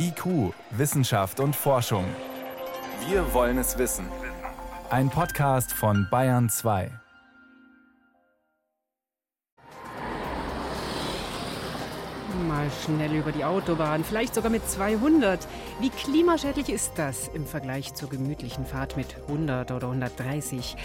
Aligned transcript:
IQ, 0.00 0.54
Wissenschaft 0.70 1.40
und 1.40 1.56
Forschung. 1.56 2.04
Wir 3.08 3.34
wollen 3.34 3.58
es 3.58 3.78
wissen. 3.78 4.06
Ein 4.90 5.10
Podcast 5.10 5.72
von 5.72 6.06
Bayern 6.08 6.48
2. 6.48 6.90
Mal 12.46 12.70
schnell 12.84 13.12
über 13.14 13.32
die 13.32 13.44
Autobahn, 13.44 14.04
vielleicht 14.04 14.36
sogar 14.36 14.50
mit 14.50 14.68
200. 14.68 15.48
Wie 15.80 15.90
klimaschädlich 15.90 16.68
ist 16.68 16.92
das 16.94 17.26
im 17.34 17.44
Vergleich 17.44 17.94
zur 17.94 18.08
gemütlichen 18.08 18.66
Fahrt 18.66 18.96
mit 18.96 19.16
100 19.26 19.72
oder 19.72 19.88
130? 19.88 20.76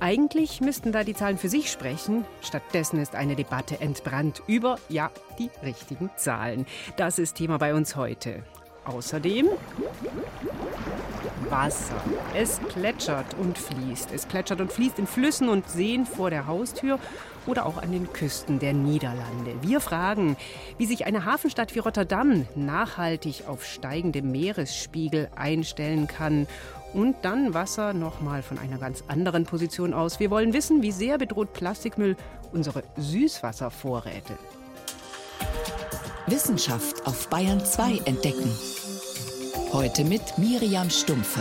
Eigentlich 0.00 0.60
müssten 0.60 0.92
da 0.92 1.02
die 1.02 1.14
Zahlen 1.14 1.38
für 1.38 1.48
sich 1.48 1.70
sprechen. 1.70 2.24
Stattdessen 2.40 3.00
ist 3.00 3.14
eine 3.14 3.34
Debatte 3.34 3.80
entbrannt 3.80 4.42
über, 4.46 4.78
ja, 4.88 5.10
die 5.38 5.50
richtigen 5.64 6.10
Zahlen. 6.16 6.66
Das 6.96 7.18
ist 7.18 7.36
Thema 7.36 7.58
bei 7.58 7.74
uns 7.74 7.96
heute. 7.96 8.44
Außerdem 8.84 9.48
Wasser. 11.50 12.02
Es 12.34 12.60
plätschert 12.60 13.34
und 13.38 13.58
fließt. 13.58 14.12
Es 14.12 14.26
plätschert 14.26 14.60
und 14.60 14.72
fließt 14.72 14.98
in 14.98 15.06
Flüssen 15.06 15.48
und 15.48 15.68
Seen 15.68 16.06
vor 16.06 16.30
der 16.30 16.46
Haustür 16.46 16.98
oder 17.46 17.66
auch 17.66 17.78
an 17.78 17.92
den 17.92 18.12
Küsten 18.12 18.58
der 18.58 18.74
Niederlande. 18.74 19.54
Wir 19.62 19.80
fragen, 19.80 20.36
wie 20.76 20.86
sich 20.86 21.06
eine 21.06 21.24
Hafenstadt 21.24 21.74
wie 21.74 21.78
Rotterdam 21.80 22.46
nachhaltig 22.54 23.44
auf 23.46 23.64
steigende 23.64 24.22
Meeresspiegel 24.22 25.30
einstellen 25.34 26.06
kann 26.06 26.46
und 26.92 27.16
dann 27.22 27.54
Wasser 27.54 27.92
nochmal 27.92 28.42
von 28.42 28.58
einer 28.58 28.78
ganz 28.78 29.04
anderen 29.08 29.44
Position 29.44 29.94
aus. 29.94 30.20
Wir 30.20 30.30
wollen 30.30 30.52
wissen, 30.52 30.82
wie 30.82 30.92
sehr 30.92 31.18
bedroht 31.18 31.52
Plastikmüll 31.52 32.16
unsere 32.52 32.82
Süßwasservorräte. 32.96 34.38
Wissenschaft 36.26 37.06
auf 37.06 37.28
Bayern 37.28 37.64
2 37.64 38.02
entdecken. 38.04 38.50
Heute 39.72 40.04
mit 40.04 40.38
Miriam 40.38 40.90
Stumpfe. 40.90 41.40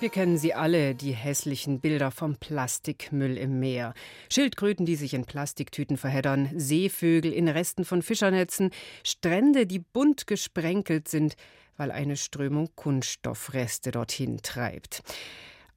Wir 0.00 0.10
kennen 0.10 0.38
sie 0.38 0.54
alle, 0.54 0.94
die 0.94 1.10
hässlichen 1.10 1.80
Bilder 1.80 2.12
vom 2.12 2.36
Plastikmüll 2.36 3.36
im 3.36 3.58
Meer. 3.58 3.94
Schildkröten, 4.30 4.86
die 4.86 4.94
sich 4.94 5.12
in 5.12 5.24
Plastiktüten 5.24 5.96
verheddern, 5.96 6.50
Seevögel 6.54 7.32
in 7.32 7.48
Resten 7.48 7.84
von 7.84 8.02
Fischernetzen, 8.02 8.70
Strände, 9.02 9.66
die 9.66 9.80
bunt 9.80 10.28
gesprenkelt 10.28 11.08
sind, 11.08 11.34
weil 11.78 11.90
eine 11.90 12.16
Strömung 12.16 12.68
Kunststoffreste 12.76 13.90
dorthin 13.90 14.42
treibt. 14.42 15.02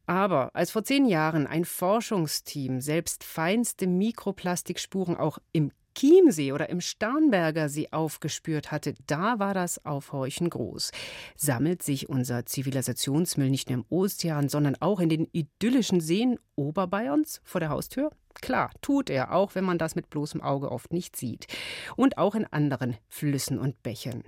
Aber 0.05 0.53
als 0.53 0.71
vor 0.71 0.83
zehn 0.83 1.05
Jahren 1.05 1.47
ein 1.47 1.63
Forschungsteam 1.63 2.81
selbst 2.81 3.23
feinste 3.23 3.87
Mikroplastikspuren 3.87 5.15
auch 5.15 5.37
im 5.53 5.71
Chiemsee 5.97 6.51
oder 6.51 6.69
im 6.69 6.81
Starnberger 6.81 7.69
See 7.69 7.87
aufgespürt 7.91 8.71
hatte, 8.71 8.93
da 9.07 9.39
war 9.39 9.53
das 9.53 9.85
Aufhorchen 9.85 10.49
groß. 10.49 10.91
Sammelt 11.35 11.81
sich 11.83 12.09
unser 12.09 12.45
Zivilisationsmüll 12.45 13.49
nicht 13.49 13.69
nur 13.69 13.79
im 13.79 13.85
Ozean, 13.89 14.49
sondern 14.49 14.75
auch 14.79 14.99
in 14.99 15.09
den 15.09 15.27
idyllischen 15.31 16.01
Seen 16.01 16.37
Oberbayerns 16.55 17.41
vor 17.43 17.59
der 17.59 17.69
Haustür? 17.69 18.11
Klar, 18.41 18.71
tut 18.81 19.09
er, 19.09 19.33
auch 19.33 19.55
wenn 19.55 19.63
man 19.63 19.77
das 19.77 19.95
mit 19.95 20.09
bloßem 20.09 20.41
Auge 20.41 20.71
oft 20.71 20.93
nicht 20.93 21.15
sieht. 21.15 21.47
Und 21.95 22.17
auch 22.17 22.35
in 22.35 22.45
anderen 22.45 22.97
Flüssen 23.09 23.59
und 23.59 23.81
Bächen. 23.83 24.23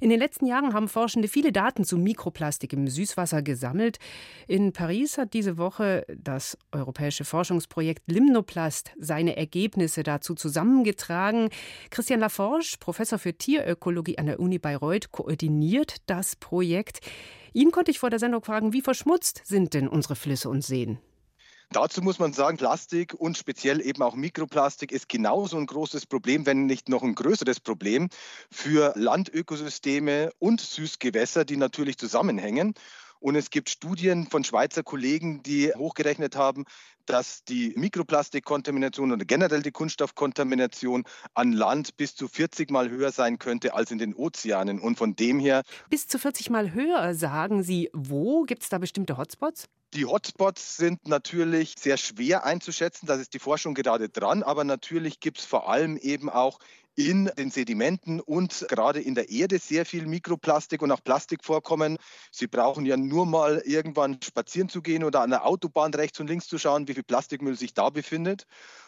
In 0.00 0.10
den 0.10 0.18
letzten 0.18 0.46
Jahren 0.46 0.74
haben 0.74 0.88
Forschende 0.88 1.28
viele 1.28 1.52
Daten 1.52 1.84
zu 1.84 1.96
Mikroplastik 1.96 2.72
im 2.72 2.88
Süßwasser 2.88 3.42
gesammelt. 3.42 3.98
In 4.46 4.72
Paris 4.72 5.18
hat 5.18 5.34
diese 5.34 5.56
Woche 5.56 6.04
das 6.16 6.58
europäische 6.72 7.24
Forschungsprojekt 7.24 8.02
Limnoplast 8.06 8.92
seine 8.98 9.36
Ergebnisse 9.36 10.02
dazu 10.02 10.34
zusammengetragen. 10.34 11.50
Christian 11.90 12.20
Laforge, 12.20 12.76
Professor 12.80 13.18
für 13.18 13.34
Tierökologie 13.34 14.18
an 14.18 14.26
der 14.26 14.40
Uni 14.40 14.58
Bayreuth, 14.58 15.12
koordiniert 15.12 15.96
das 16.06 16.36
Projekt. 16.36 17.00
Ihn 17.52 17.70
konnte 17.70 17.92
ich 17.92 18.00
vor 18.00 18.10
der 18.10 18.18
Sendung 18.18 18.42
fragen, 18.42 18.72
wie 18.72 18.82
verschmutzt 18.82 19.42
sind 19.44 19.74
denn 19.74 19.86
unsere 19.86 20.16
Flüsse 20.16 20.48
und 20.50 20.62
Seen? 20.62 20.98
Dazu 21.74 22.02
muss 22.02 22.20
man 22.20 22.32
sagen, 22.32 22.56
Plastik 22.56 23.14
und 23.14 23.36
speziell 23.36 23.84
eben 23.84 24.00
auch 24.00 24.14
Mikroplastik 24.14 24.92
ist 24.92 25.08
genauso 25.08 25.56
ein 25.56 25.66
großes 25.66 26.06
Problem, 26.06 26.46
wenn 26.46 26.66
nicht 26.66 26.88
noch 26.88 27.02
ein 27.02 27.16
größeres 27.16 27.58
Problem 27.58 28.10
für 28.48 28.92
Landökosysteme 28.94 30.30
und 30.38 30.60
Süßgewässer, 30.60 31.44
die 31.44 31.56
natürlich 31.56 31.98
zusammenhängen. 31.98 32.74
Und 33.18 33.34
es 33.34 33.50
gibt 33.50 33.70
Studien 33.70 34.28
von 34.28 34.44
Schweizer 34.44 34.84
Kollegen, 34.84 35.42
die 35.42 35.72
hochgerechnet 35.74 36.36
haben, 36.36 36.64
dass 37.06 37.42
die 37.42 37.72
Mikroplastikkontamination 37.74 39.10
oder 39.10 39.24
generell 39.24 39.62
die 39.62 39.72
Kunststoffkontamination 39.72 41.02
an 41.34 41.52
Land 41.52 41.96
bis 41.96 42.14
zu 42.14 42.28
40 42.28 42.70
Mal 42.70 42.88
höher 42.88 43.10
sein 43.10 43.40
könnte 43.40 43.74
als 43.74 43.90
in 43.90 43.98
den 43.98 44.14
Ozeanen. 44.14 44.78
Und 44.78 44.96
von 44.96 45.16
dem 45.16 45.40
her. 45.40 45.64
Bis 45.90 46.06
zu 46.06 46.20
40 46.20 46.50
Mal 46.50 46.72
höher, 46.72 47.14
sagen 47.14 47.64
Sie. 47.64 47.90
Wo? 47.92 48.44
Gibt 48.44 48.62
es 48.62 48.68
da 48.68 48.78
bestimmte 48.78 49.16
Hotspots? 49.16 49.66
Die 49.94 50.06
Hotspots 50.06 50.76
sind 50.76 51.06
natürlich 51.06 51.74
sehr 51.78 51.96
schwer 51.96 52.44
einzuschätzen, 52.44 53.06
da 53.06 53.14
ist 53.14 53.32
die 53.32 53.38
Forschung 53.38 53.74
gerade 53.74 54.08
dran, 54.08 54.42
aber 54.42 54.64
natürlich 54.64 55.20
gibt 55.20 55.38
es 55.38 55.44
vor 55.44 55.68
allem 55.68 55.96
eben 55.96 56.28
auch 56.28 56.58
in 56.96 57.30
den 57.36 57.50
Sedimenten 57.50 58.20
und 58.20 58.66
gerade 58.68 59.00
in 59.00 59.14
der 59.14 59.28
Erde 59.30 59.58
sehr 59.58 59.84
viel 59.84 60.06
Mikroplastik 60.06 60.82
und 60.82 60.92
auch 60.92 61.02
Plastik 61.02 61.44
vorkommen. 61.44 61.98
Sie 62.30 62.46
brauchen 62.46 62.86
ja 62.86 62.96
nur 62.96 63.26
mal 63.26 63.62
irgendwann 63.64 64.18
spazieren 64.22 64.68
zu 64.68 64.80
gehen 64.80 65.02
oder 65.02 65.20
an 65.20 65.30
der 65.30 65.44
Autobahn 65.46 65.92
rechts 65.92 66.20
und 66.20 66.28
links 66.28 66.46
zu 66.46 66.58
schauen, 66.58 66.86
wie 66.86 66.94
viel 66.94 67.02
Plastikmüll 67.02 67.56
sich 67.56 67.74
da 67.74 67.90
befindet. 67.90 68.46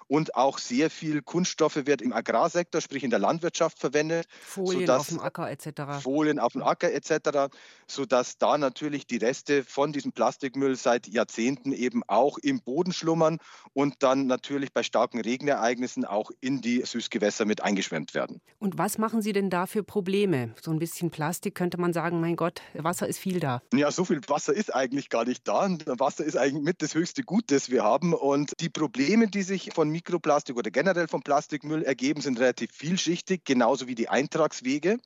Und 0.09 0.37
auch 0.37 0.59
sehr 0.59 0.89
viel 0.89 1.21
Kunststoffe 1.21 1.85
wird 1.85 2.01
im 2.01 2.13
Agrarsektor, 2.13 2.81
sprich 2.81 3.03
in 3.03 3.11
der 3.11 3.19
Landwirtschaft 3.19 3.81
verwendet. 3.81 4.29
Folien 4.41 4.89
auf 4.89 5.09
dem 5.09 5.19
Acker 5.19 5.51
etc. 5.51 6.01
Folien 6.01 6.39
auf 6.39 6.53
dem 6.53 6.63
Acker 6.63 6.93
etc., 6.93 7.53
sodass 7.89 8.39
da 8.39 8.57
natürlich 8.57 9.09
die 9.09 9.17
Reste 9.17 9.65
von 9.65 9.93
diesem 9.93 10.13
Plastikmüll 10.13 10.77
seit 10.77 11.09
Jahrzehnten 11.09 11.73
eben 11.73 12.05
auch 12.07 12.39
im 12.39 12.61
Boden 12.61 12.93
schlummern 12.93 13.39
und 13.73 14.05
dann 14.05 14.29
natürlich 14.29 14.73
bei 14.73 14.85
starken 14.85 15.21
Regenereignissen 15.21 16.05
auch 16.05 16.31
in 16.41 16.61
die 16.61 16.83
Süßgewässer 16.83 17.45
mit 17.45 17.65
eingeschwemmt 17.65 17.96
überschwemmt 17.97 18.15
werden. 18.15 18.41
Und 18.59 18.79
was 18.79 18.99
machen 18.99 19.23
Sie 19.23 19.33
denn 19.33 19.51
da 19.51 19.67
für 19.67 19.83
Probleme? 19.83 20.55
So 20.61 20.71
ein 20.71 20.79
bisschen 20.79 21.11
Plastik 21.11 21.55
könnte 21.55 21.79
man 21.79 21.93
sagen, 21.93 22.21
mein 22.21 22.37
Gott, 22.37 22.63
Wasser 22.75 23.07
ist 23.07 23.19
viel 23.19 23.41
da. 23.41 23.63
Ja, 23.75 23.91
so 23.91 24.05
viel 24.05 24.21
Wasser 24.29 24.55
ist 24.55 24.75
eigentlich 24.75 25.09
gar 25.09 25.25
nicht 25.25 25.47
da. 25.47 25.69
Wasser 25.87 26.25
ist 26.25 26.37
eigentlich 26.37 26.65
mit 26.65 26.83
das 26.83 26.95
höchste 26.95 27.23
Gut, 27.23 27.51
das 27.51 27.71
wir 27.71 27.85
haben. 27.85 28.15
Und 28.15 28.53
die 28.61 28.69
Probleme, 28.69 29.29
die 29.29 29.43
sich 29.43 29.71
von 29.75 29.91
Mikroplastik 29.91 30.57
oder 30.57 30.71
generell 30.71 31.09
vom 31.09 31.23
Plastikmüll 31.23 31.83
ergeben, 31.83 32.21
sind 32.21 32.39
relativ 32.39 32.71
vielschichtig, 32.73 33.45
genauso 33.45 33.87
wie 33.87 33.95
die 33.95 34.09
Eintragswege. 34.09 34.99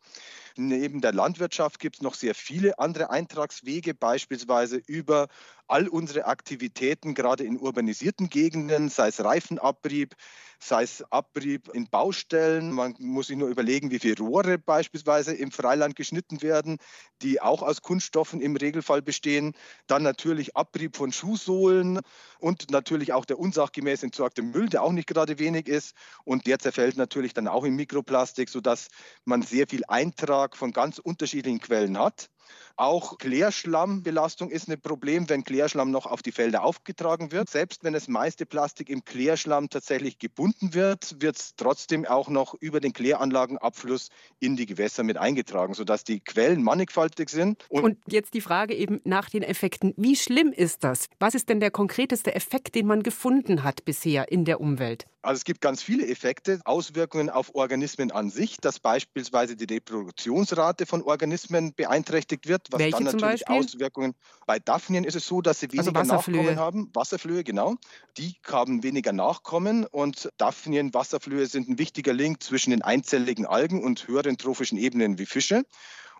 Neben 0.56 1.00
der 1.00 1.12
Landwirtschaft 1.12 1.78
gibt 1.78 1.96
es 1.96 2.02
noch 2.02 2.14
sehr 2.14 2.34
viele 2.34 2.78
andere 2.78 3.10
Eintragswege, 3.10 3.94
beispielsweise 3.94 4.76
über 4.86 5.28
all 5.70 5.88
unsere 5.88 6.24
Aktivitäten, 6.24 7.14
gerade 7.14 7.44
in 7.44 7.58
urbanisierten 7.58 8.28
Gegenden, 8.28 8.88
sei 8.88 9.08
es 9.08 9.22
Reifenabrieb, 9.22 10.16
sei 10.58 10.82
es 10.82 11.02
Abrieb 11.10 11.68
in 11.72 11.88
Baustellen. 11.88 12.72
Man 12.72 12.94
muss 12.98 13.28
sich 13.28 13.36
nur 13.36 13.48
überlegen, 13.48 13.90
wie 13.90 14.00
viele 14.00 14.18
Rohre 14.18 14.58
beispielsweise 14.58 15.32
im 15.32 15.52
Freiland 15.52 15.94
geschnitten 15.94 16.42
werden, 16.42 16.78
die 17.22 17.40
auch 17.40 17.62
aus 17.62 17.82
Kunststoffen 17.82 18.40
im 18.40 18.56
Regelfall 18.56 19.00
bestehen. 19.00 19.54
Dann 19.86 20.02
natürlich 20.02 20.56
Abrieb 20.56 20.96
von 20.96 21.12
Schuhsohlen 21.12 22.00
und 22.40 22.70
natürlich 22.70 23.12
auch 23.12 23.24
der 23.24 23.38
unsachgemäß 23.38 24.02
entsorgte 24.02 24.42
Müll, 24.42 24.68
der 24.68 24.82
auch 24.82 24.92
nicht 24.92 25.06
gerade 25.06 25.38
wenig 25.38 25.68
ist. 25.68 25.94
Und 26.24 26.46
der 26.46 26.58
zerfällt 26.58 26.96
natürlich 26.96 27.32
dann 27.32 27.48
auch 27.48 27.64
in 27.64 27.76
Mikroplastik, 27.76 28.48
sodass 28.48 28.88
man 29.24 29.42
sehr 29.42 29.66
viel 29.68 29.84
Eintrag 29.86 30.39
von 30.48 30.72
ganz 30.72 30.98
unterschiedlichen 30.98 31.60
Quellen 31.60 31.98
hat. 31.98 32.30
Auch 32.76 33.18
Klärschlammbelastung 33.18 34.50
ist 34.50 34.68
ein 34.68 34.80
Problem, 34.80 35.28
wenn 35.28 35.44
Klärschlamm 35.44 35.90
noch 35.90 36.06
auf 36.06 36.22
die 36.22 36.32
Felder 36.32 36.64
aufgetragen 36.64 37.30
wird. 37.30 37.50
Selbst 37.50 37.84
wenn 37.84 37.92
das 37.92 38.08
meiste 38.08 38.46
Plastik 38.46 38.88
im 38.88 39.04
Klärschlamm 39.04 39.68
tatsächlich 39.68 40.18
gebunden 40.18 40.72
wird, 40.72 41.16
wird 41.20 41.36
es 41.36 41.54
trotzdem 41.56 42.06
auch 42.06 42.28
noch 42.28 42.54
über 42.54 42.80
den 42.80 42.92
Kläranlagenabfluss 42.92 44.08
in 44.38 44.56
die 44.56 44.66
Gewässer 44.66 45.02
mit 45.02 45.18
eingetragen, 45.18 45.74
sodass 45.74 46.04
die 46.04 46.20
Quellen 46.20 46.62
mannigfaltig 46.62 47.28
sind. 47.28 47.64
Und, 47.68 47.84
Und 47.84 47.98
jetzt 48.08 48.32
die 48.34 48.40
Frage 48.40 48.74
eben 48.74 49.00
nach 49.04 49.28
den 49.28 49.42
Effekten. 49.42 49.92
Wie 49.96 50.16
schlimm 50.16 50.52
ist 50.52 50.82
das? 50.82 51.08
Was 51.18 51.34
ist 51.34 51.48
denn 51.50 51.60
der 51.60 51.70
konkreteste 51.70 52.34
Effekt, 52.34 52.74
den 52.74 52.86
man 52.86 53.02
gefunden 53.02 53.62
hat 53.62 53.84
bisher 53.84 54.32
in 54.32 54.44
der 54.44 54.60
Umwelt? 54.60 55.06
Also 55.22 55.40
es 55.40 55.44
gibt 55.44 55.60
ganz 55.60 55.82
viele 55.82 56.06
Effekte, 56.06 56.60
Auswirkungen 56.64 57.28
auf 57.28 57.54
Organismen 57.54 58.10
an 58.10 58.30
sich, 58.30 58.56
dass 58.56 58.80
beispielsweise 58.80 59.54
die 59.54 59.66
Reproduktionsrate 59.66 60.86
von 60.86 61.02
Organismen 61.02 61.74
beeinträchtigt 61.74 62.39
wird, 62.46 62.68
was 62.70 62.78
Welche 62.78 63.04
dann 63.04 63.16
natürlich 63.16 63.48
Auswirkungen. 63.48 64.14
Bei 64.46 64.58
Daphnien 64.58 65.04
ist 65.04 65.16
es 65.16 65.26
so, 65.26 65.40
dass 65.40 65.60
sie 65.60 65.66
also 65.66 65.92
weniger 65.92 66.00
also 66.00 66.14
Nachkommen 66.14 66.58
haben. 66.58 66.90
Wasserflöhe, 66.94 67.44
genau. 67.44 67.76
Die 68.16 68.36
haben 68.46 68.82
weniger 68.82 69.12
Nachkommen 69.12 69.86
und 69.86 70.30
Daphnien, 70.36 70.92
Wasserflöhe 70.94 71.46
sind 71.46 71.68
ein 71.68 71.78
wichtiger 71.78 72.12
Link 72.12 72.42
zwischen 72.42 72.70
den 72.70 72.82
einzelligen 72.82 73.46
Algen 73.46 73.82
und 73.82 74.08
höheren 74.08 74.38
trophischen 74.38 74.78
Ebenen 74.78 75.18
wie 75.18 75.26
Fische. 75.26 75.64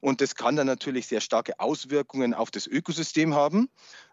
Und 0.00 0.22
das 0.22 0.34
kann 0.34 0.56
dann 0.56 0.66
natürlich 0.66 1.06
sehr 1.06 1.20
starke 1.20 1.60
Auswirkungen 1.60 2.32
auf 2.32 2.50
das 2.50 2.66
Ökosystem 2.66 3.34
haben. 3.34 3.68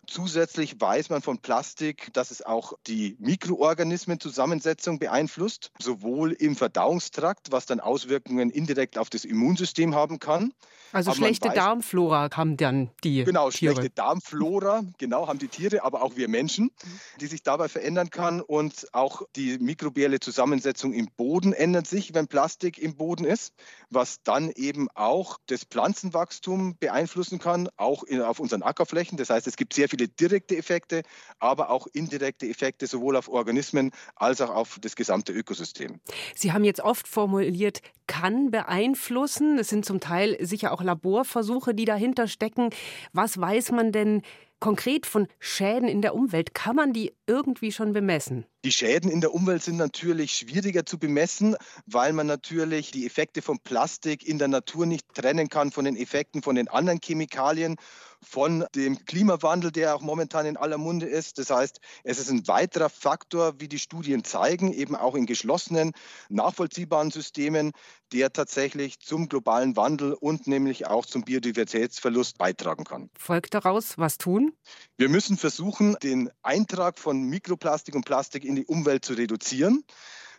Zusätzlich 0.08 0.80
weiß 0.80 1.10
man 1.10 1.22
von 1.22 1.40
Plastik, 1.40 2.14
dass 2.14 2.32
es 2.32 2.42
auch 2.42 2.74
die 2.88 3.18
Mikroorganismenzusammensetzung 3.20 5.00
beeinflusst, 5.00 5.72
sowohl 5.80 6.32
im 6.32 6.56
Verdauungstrakt, 6.56 7.52
was 7.52 7.66
dann 7.66 7.80
Auswirkungen 7.82 8.50
indirekt 8.50 8.98
auf 8.98 9.10
das 9.10 9.26
Immunsystem 9.26 9.94
haben 9.94 10.20
kann. 10.20 10.54
Also 10.94 11.12
aber 11.12 11.18
schlechte 11.18 11.50
weiß, 11.50 11.56
Darmflora 11.56 12.30
haben 12.34 12.56
dann 12.56 12.90
die 13.04 13.24
Genau, 13.24 13.50
Tiere. 13.50 13.74
schlechte 13.74 13.90
Darmflora, 13.90 14.84
genau, 14.98 15.28
haben 15.28 15.40
die 15.40 15.50
Tiere, 15.50 15.84
aber 15.84 16.02
auch 16.02 16.16
wir 16.16 16.30
Menschen, 16.30 16.72
die 17.20 17.28
sich 17.28 17.44
dabei 17.44 17.68
verändern 17.68 18.10
kann. 18.10 18.40
Und 18.40 18.88
auch 18.94 19.24
die 19.36 19.58
mikrobielle 19.60 20.20
Zusammensetzung 20.20 20.94
im 20.94 21.10
Boden 21.18 21.52
ändert 21.52 21.88
sich, 21.88 22.14
wenn 22.14 22.28
Plastik 22.28 22.78
im 22.78 22.96
Boden 22.96 23.26
ist, 23.26 23.54
was 23.90 24.24
dann 24.24 24.50
eben 24.52 24.88
auch 24.96 25.38
das 25.48 25.66
Pflanzenwachstum 25.66 26.78
beeinflussen 26.80 27.40
kann, 27.40 27.70
auch 27.76 28.04
in, 28.04 28.22
auf 28.22 28.40
unseren 28.40 28.64
Ackerflächen. 28.64 29.18
Das 29.18 29.30
heißt, 29.30 29.48
es 29.48 29.58
gibt 29.58 29.74
sehr 29.74 29.90
viele 29.98 30.08
direkte 30.08 30.58
Effekte, 30.58 31.02
aber 31.40 31.70
auch 31.70 31.88
indirekte 31.94 32.48
Effekte 32.48 32.88
sowohl 32.88 33.16
auf 33.16 33.30
Organismen 33.30 33.92
als 34.16 34.42
auch 34.42 34.50
auf 34.50 34.78
das 34.82 34.96
gesamte 34.96 35.34
Ökosystem. 35.34 36.00
Sie 36.36 36.52
haben 36.52 36.64
jetzt 36.64 36.82
oft 36.82 37.08
formuliert, 37.08 37.82
kann 38.08 38.52
beeinflussen. 38.52 39.60
Es 39.60 39.70
sind 39.70 39.86
zum 39.86 40.00
Teil 40.00 40.38
sicher 40.40 40.72
auch 40.72 40.82
Laborversuche, 40.82 41.74
die 41.74 41.86
dahinter 41.86 42.28
stecken. 42.28 42.70
Was 43.14 43.40
weiß 43.40 43.72
man 43.72 43.92
denn 43.92 44.22
konkret 44.60 45.06
von 45.06 45.28
Schäden 45.40 45.88
in 45.88 46.02
der 46.02 46.16
Umwelt? 46.16 46.54
Kann 46.54 46.76
man 46.76 46.94
die 46.94 47.14
irgendwie 47.28 47.72
schon 47.72 47.94
bemessen? 47.94 48.46
Die 48.68 48.74
Schäden 48.74 49.10
in 49.10 49.22
der 49.22 49.34
Umwelt 49.34 49.64
sind 49.64 49.78
natürlich 49.78 50.34
schwieriger 50.34 50.86
zu 50.86 51.00
bemessen, 51.00 51.56
weil 51.86 52.12
man 52.12 52.28
natürlich 52.28 52.92
die 52.92 53.06
Effekte 53.06 53.42
von 53.42 53.60
Plastik 53.60 54.28
in 54.28 54.40
der 54.40 54.50
Natur 54.50 54.86
nicht 54.86 55.06
trennen 55.16 55.48
kann 55.48 55.72
von 55.72 55.86
den 55.86 55.96
Effekten 55.96 56.42
von 56.44 56.56
den 56.56 56.68
anderen 56.68 57.00
Chemikalien 57.02 57.78
von 58.22 58.66
dem 58.76 59.06
Klimawandel, 59.06 59.72
der 59.72 59.96
auch 59.96 60.02
momentan 60.02 60.46
in 60.46 60.58
aller 60.58 60.78
Munde 60.78 61.06
ist. 61.06 61.38
Das 61.38 61.50
heißt, 61.50 61.80
es 62.04 62.20
ist 62.20 62.30
ein 62.30 62.48
weiterer 62.48 62.90
Faktor, 62.90 63.60
wie 63.60 63.68
die 63.68 63.80
Studien 63.80 64.24
zeigen, 64.24 64.74
eben 64.74 64.96
auch 64.96 65.16
in 65.16 65.26
geschlossenen, 65.26 65.94
nachvollziehbaren 66.30 67.12
Systemen, 67.12 67.72
der 68.12 68.32
tatsächlich 68.32 69.00
zum 69.00 69.30
globalen 69.30 69.76
Wandel 69.76 70.14
und 70.14 70.48
nämlich 70.48 70.88
auch 70.88 71.06
zum 71.06 71.24
Biodiversitätsverlust 71.24 72.38
beitragen 72.38 72.86
kann. 72.86 73.10
Folgt 73.18 73.54
daraus, 73.54 73.98
was 73.98 74.18
tun? 74.18 74.54
Wir 74.98 75.10
müssen 75.10 75.38
versuchen, 75.38 75.96
den 76.02 76.30
Eintrag 76.42 77.00
von 77.00 77.24
Mikroplastik 77.24 77.96
und 77.96 78.06
Plastik 78.06 78.46
in 78.46 78.57
die 78.58 78.66
Umwelt 78.66 79.06
zu 79.06 79.14
reduzieren. 79.14 79.84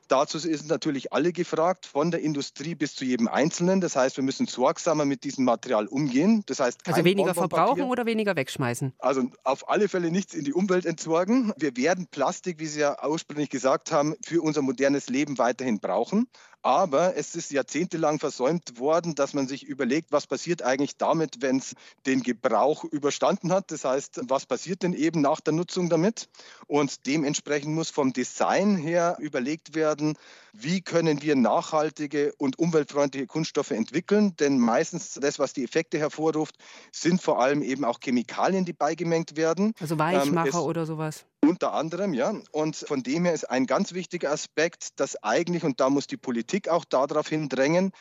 Dazu 0.09 0.39
sind 0.39 0.69
natürlich 0.69 1.13
alle 1.13 1.33
gefragt, 1.33 1.85
von 1.85 2.11
der 2.11 2.21
Industrie 2.21 2.75
bis 2.75 2.95
zu 2.95 3.05
jedem 3.05 3.29
Einzelnen. 3.29 3.83
Das 3.83 3.95
heißt, 3.95 4.17
wir 4.17 4.25
müssen 4.25 4.47
sorgsamer 4.47 5.05
mit 5.05 5.23
diesem 5.23 5.45
Material 5.45 5.87
umgehen. 5.87 6.43
Das 6.47 6.61
heißt, 6.61 6.81
also 6.87 7.05
weniger 7.05 7.35
verbrauchen 7.35 7.83
oder 7.83 8.07
weniger 8.07 8.35
wegschmeißen? 8.35 8.95
Also 8.99 9.31
auf 9.45 9.69
alle 9.69 9.87
Fälle 9.89 10.11
nichts 10.11 10.33
in 10.33 10.45
die 10.45 10.55
Umwelt 10.55 10.87
entsorgen. 10.87 11.53
Wir 11.59 11.77
werden 11.77 12.07
Plastik, 12.07 12.59
wie 12.59 12.67
Sie 12.67 12.81
ja 12.81 12.97
ursprünglich 13.07 13.51
gesagt 13.51 13.93
haben, 13.93 14.15
für 14.25 14.43
unser 14.43 14.63
modernes 14.63 15.11
Leben 15.11 15.37
weiterhin 15.37 15.79
brauchen. 15.79 16.27
Aber 16.63 17.17
es 17.17 17.35
ist 17.37 17.53
jahrzehntelang 17.53 18.19
versäumt 18.19 18.79
worden, 18.79 19.15
dass 19.15 19.33
man 19.33 19.47
sich 19.47 19.65
überlegt, 19.65 20.11
was 20.11 20.27
passiert 20.27 20.63
eigentlich 20.63 20.97
damit, 20.97 21.41
wenn 21.41 21.59
es 21.59 21.75
den 22.07 22.23
Gebrauch 22.23 22.85
überstanden 22.85 23.53
hat. 23.53 23.71
Das 23.71 23.85
heißt, 23.85 24.21
was 24.29 24.45
passiert 24.45 24.83
denn 24.83 24.93
eben 24.93 25.21
nach 25.21 25.41
der 25.41 25.53
Nutzung 25.53 25.89
damit? 25.89 26.29
Und 26.67 27.07
dementsprechend 27.07 27.75
muss 27.75 27.91
vom 27.91 28.13
Design 28.13 28.77
her 28.77 29.17
überlegt 29.21 29.75
werden, 29.75 30.17
wie 30.53 30.81
können 30.81 31.23
wir 31.23 31.37
nachhaltige 31.37 32.33
und 32.39 32.59
umweltfreundliche 32.59 33.27
Kunststoffe 33.27 33.71
entvillen. 33.71 34.37
Denn 34.37 34.59
meistens 34.59 35.15
das, 35.15 35.39
was 35.39 35.53
die 35.53 35.65
Effekte 35.65 35.99
hervorruft, 35.99 36.57
sind 36.91 37.23
vor 37.23 37.41
allem 37.41 37.63
eben 37.63 37.85
auch 37.85 38.01
Chemikalien, 38.01 38.65
die 38.65 38.73
beigemengt 38.73 39.37
werden. 39.37 39.75
Also 39.81 39.99
Weichmacher 39.99 40.59
ähm, 40.59 40.65
oder 40.65 40.87
sowas. 40.87 41.25
Unter 41.49 41.73
anderem, 41.73 42.13
ja. 42.13 42.35
Und 42.53 42.77
von 42.77 43.03
dem 43.03 43.25
her 43.25 43.33
ist 43.33 43.49
ein 43.49 43.65
ganz 43.65 43.95
wichtiger 43.95 44.31
Aspekt, 44.33 45.01
dass 45.01 45.23
eigentlich, 45.23 45.65
und 45.65 45.81
da 45.81 45.89
muss 45.89 46.07
die 46.07 46.19
Politik 46.19 46.69
auch 46.69 46.85
darauf 46.85 47.27
hindrängen, 47.27 47.93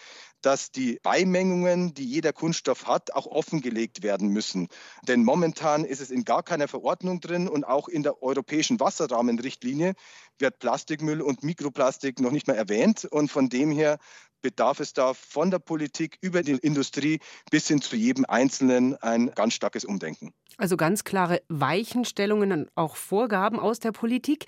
dass 0.41 0.69
die 0.69 0.99
Beimengungen, 1.01 1.93
die 1.93 2.03
jeder 2.03 2.33
Kunststoff 2.33 2.87
hat, 2.87 3.13
auch 3.13 3.25
offengelegt 3.25 4.03
werden 4.03 4.27
müssen. 4.27 4.67
Denn 5.07 5.23
momentan 5.23 5.85
ist 5.85 6.01
es 6.01 6.11
in 6.11 6.25
gar 6.25 6.43
keiner 6.43 6.67
Verordnung 6.67 7.21
drin 7.21 7.47
und 7.47 7.63
auch 7.63 7.87
in 7.87 8.03
der 8.03 8.21
europäischen 8.21 8.81
Wasserrahmenrichtlinie 8.81 9.93
wird 10.39 10.59
Plastikmüll 10.59 11.21
und 11.21 11.41
Mikroplastik 11.41 12.19
noch 12.19 12.31
nicht 12.31 12.47
mehr 12.47 12.57
erwähnt. 12.57 13.05
Und 13.05 13.31
von 13.31 13.47
dem 13.47 13.71
her 13.71 13.97
bedarf 14.41 14.79
es 14.79 14.93
da 14.93 15.13
von 15.13 15.51
der 15.51 15.59
Politik 15.59 16.17
über 16.21 16.43
die 16.43 16.53
Industrie 16.53 17.19
bis 17.51 17.67
hin 17.67 17.81
zu 17.81 17.95
jedem 17.95 18.25
Einzelnen 18.25 18.95
ein 18.97 19.31
ganz 19.35 19.53
starkes 19.53 19.85
Umdenken. 19.85 20.33
Also 20.57 20.75
ganz 20.75 21.03
klare 21.03 21.41
Weichenstellungen 21.49 22.51
und 22.51 22.69
auch 22.75 22.95
Vorgaben 22.95 23.59
aus 23.59 23.79
der 23.79 23.91
Politik. 23.91 24.45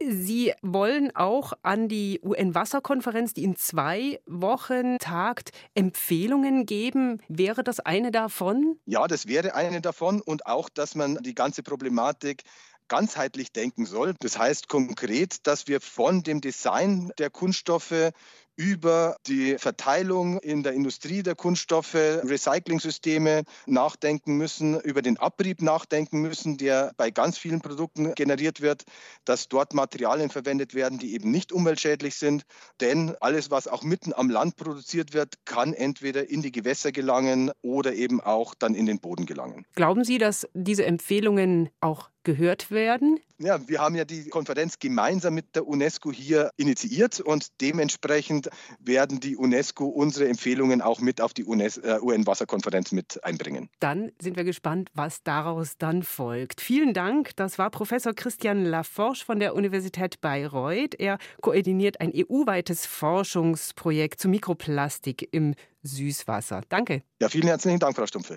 Sie 0.00 0.52
wollen 0.62 1.14
auch 1.16 1.52
an 1.62 1.88
die 1.88 2.20
UN-Wasserkonferenz, 2.22 3.34
die 3.34 3.42
in 3.42 3.56
zwei 3.56 4.20
Wochen 4.26 4.98
tagt, 4.98 5.50
Empfehlungen 5.74 6.64
geben. 6.64 7.20
Wäre 7.28 7.64
das 7.64 7.80
eine 7.80 8.12
davon? 8.12 8.78
Ja, 8.86 9.08
das 9.08 9.26
wäre 9.26 9.54
eine 9.54 9.80
davon 9.80 10.20
und 10.20 10.46
auch, 10.46 10.68
dass 10.68 10.94
man 10.94 11.16
die 11.22 11.34
ganze 11.34 11.62
Problematik 11.62 12.44
ganzheitlich 12.88 13.52
denken 13.52 13.86
soll. 13.86 14.14
Das 14.20 14.38
heißt 14.38 14.68
konkret, 14.68 15.46
dass 15.46 15.68
wir 15.68 15.80
von 15.80 16.22
dem 16.22 16.40
Design 16.40 17.12
der 17.18 17.30
Kunststoffe 17.30 18.12
über 18.58 19.16
die 19.28 19.56
Verteilung 19.56 20.40
in 20.40 20.64
der 20.64 20.72
Industrie 20.72 21.22
der 21.22 21.36
Kunststoffe, 21.36 21.94
Recycling-Systeme 21.94 23.44
nachdenken 23.66 24.36
müssen, 24.36 24.80
über 24.80 25.00
den 25.00 25.16
Abrieb 25.16 25.62
nachdenken 25.62 26.20
müssen, 26.20 26.56
der 26.58 26.92
bei 26.96 27.12
ganz 27.12 27.38
vielen 27.38 27.60
Produkten 27.60 28.14
generiert 28.16 28.60
wird, 28.60 28.82
dass 29.24 29.48
dort 29.48 29.74
Materialien 29.74 30.28
verwendet 30.28 30.74
werden, 30.74 30.98
die 30.98 31.14
eben 31.14 31.30
nicht 31.30 31.52
umweltschädlich 31.52 32.16
sind. 32.16 32.42
Denn 32.80 33.14
alles, 33.20 33.52
was 33.52 33.68
auch 33.68 33.84
mitten 33.84 34.12
am 34.12 34.28
Land 34.28 34.56
produziert 34.56 35.14
wird, 35.14 35.34
kann 35.44 35.72
entweder 35.72 36.28
in 36.28 36.42
die 36.42 36.50
Gewässer 36.50 36.90
gelangen 36.90 37.52
oder 37.62 37.94
eben 37.94 38.20
auch 38.20 38.56
dann 38.56 38.74
in 38.74 38.86
den 38.86 38.98
Boden 38.98 39.24
gelangen. 39.24 39.66
Glauben 39.76 40.02
Sie, 40.02 40.18
dass 40.18 40.48
diese 40.52 40.84
Empfehlungen 40.84 41.70
auch 41.80 42.10
gehört 42.28 42.70
werden? 42.70 43.18
Ja, 43.38 43.66
wir 43.68 43.80
haben 43.80 43.94
ja 43.94 44.04
die 44.04 44.28
Konferenz 44.28 44.78
gemeinsam 44.78 45.32
mit 45.32 45.56
der 45.56 45.66
UNESCO 45.66 46.12
hier 46.12 46.50
initiiert 46.58 47.20
und 47.20 47.46
dementsprechend 47.62 48.50
werden 48.80 49.18
die 49.18 49.34
UNESCO 49.34 49.86
unsere 49.86 50.28
Empfehlungen 50.28 50.82
auch 50.82 51.00
mit 51.00 51.22
auf 51.22 51.32
die 51.32 51.46
UN-Wasserkonferenz 51.46 52.92
äh, 52.92 52.96
mit 52.96 53.24
einbringen. 53.24 53.70
Dann 53.80 54.12
sind 54.20 54.36
wir 54.36 54.44
gespannt, 54.44 54.90
was 54.92 55.22
daraus 55.22 55.78
dann 55.78 56.02
folgt. 56.02 56.60
Vielen 56.60 56.92
Dank. 56.92 57.34
Das 57.36 57.58
war 57.58 57.70
Professor 57.70 58.12
Christian 58.12 58.66
Laforge 58.66 59.24
von 59.24 59.40
der 59.40 59.54
Universität 59.54 60.20
Bayreuth. 60.20 60.94
Er 60.98 61.16
koordiniert 61.40 62.02
ein 62.02 62.12
EU-weites 62.14 62.84
Forschungsprojekt 62.84 64.20
zu 64.20 64.28
Mikroplastik 64.28 65.26
im 65.32 65.54
Süßwasser. 65.82 66.60
Danke. 66.68 67.02
Ja, 67.22 67.30
vielen 67.30 67.46
herzlichen 67.46 67.78
Dank, 67.78 67.96
Frau 67.96 68.06
Stumpfe. 68.06 68.36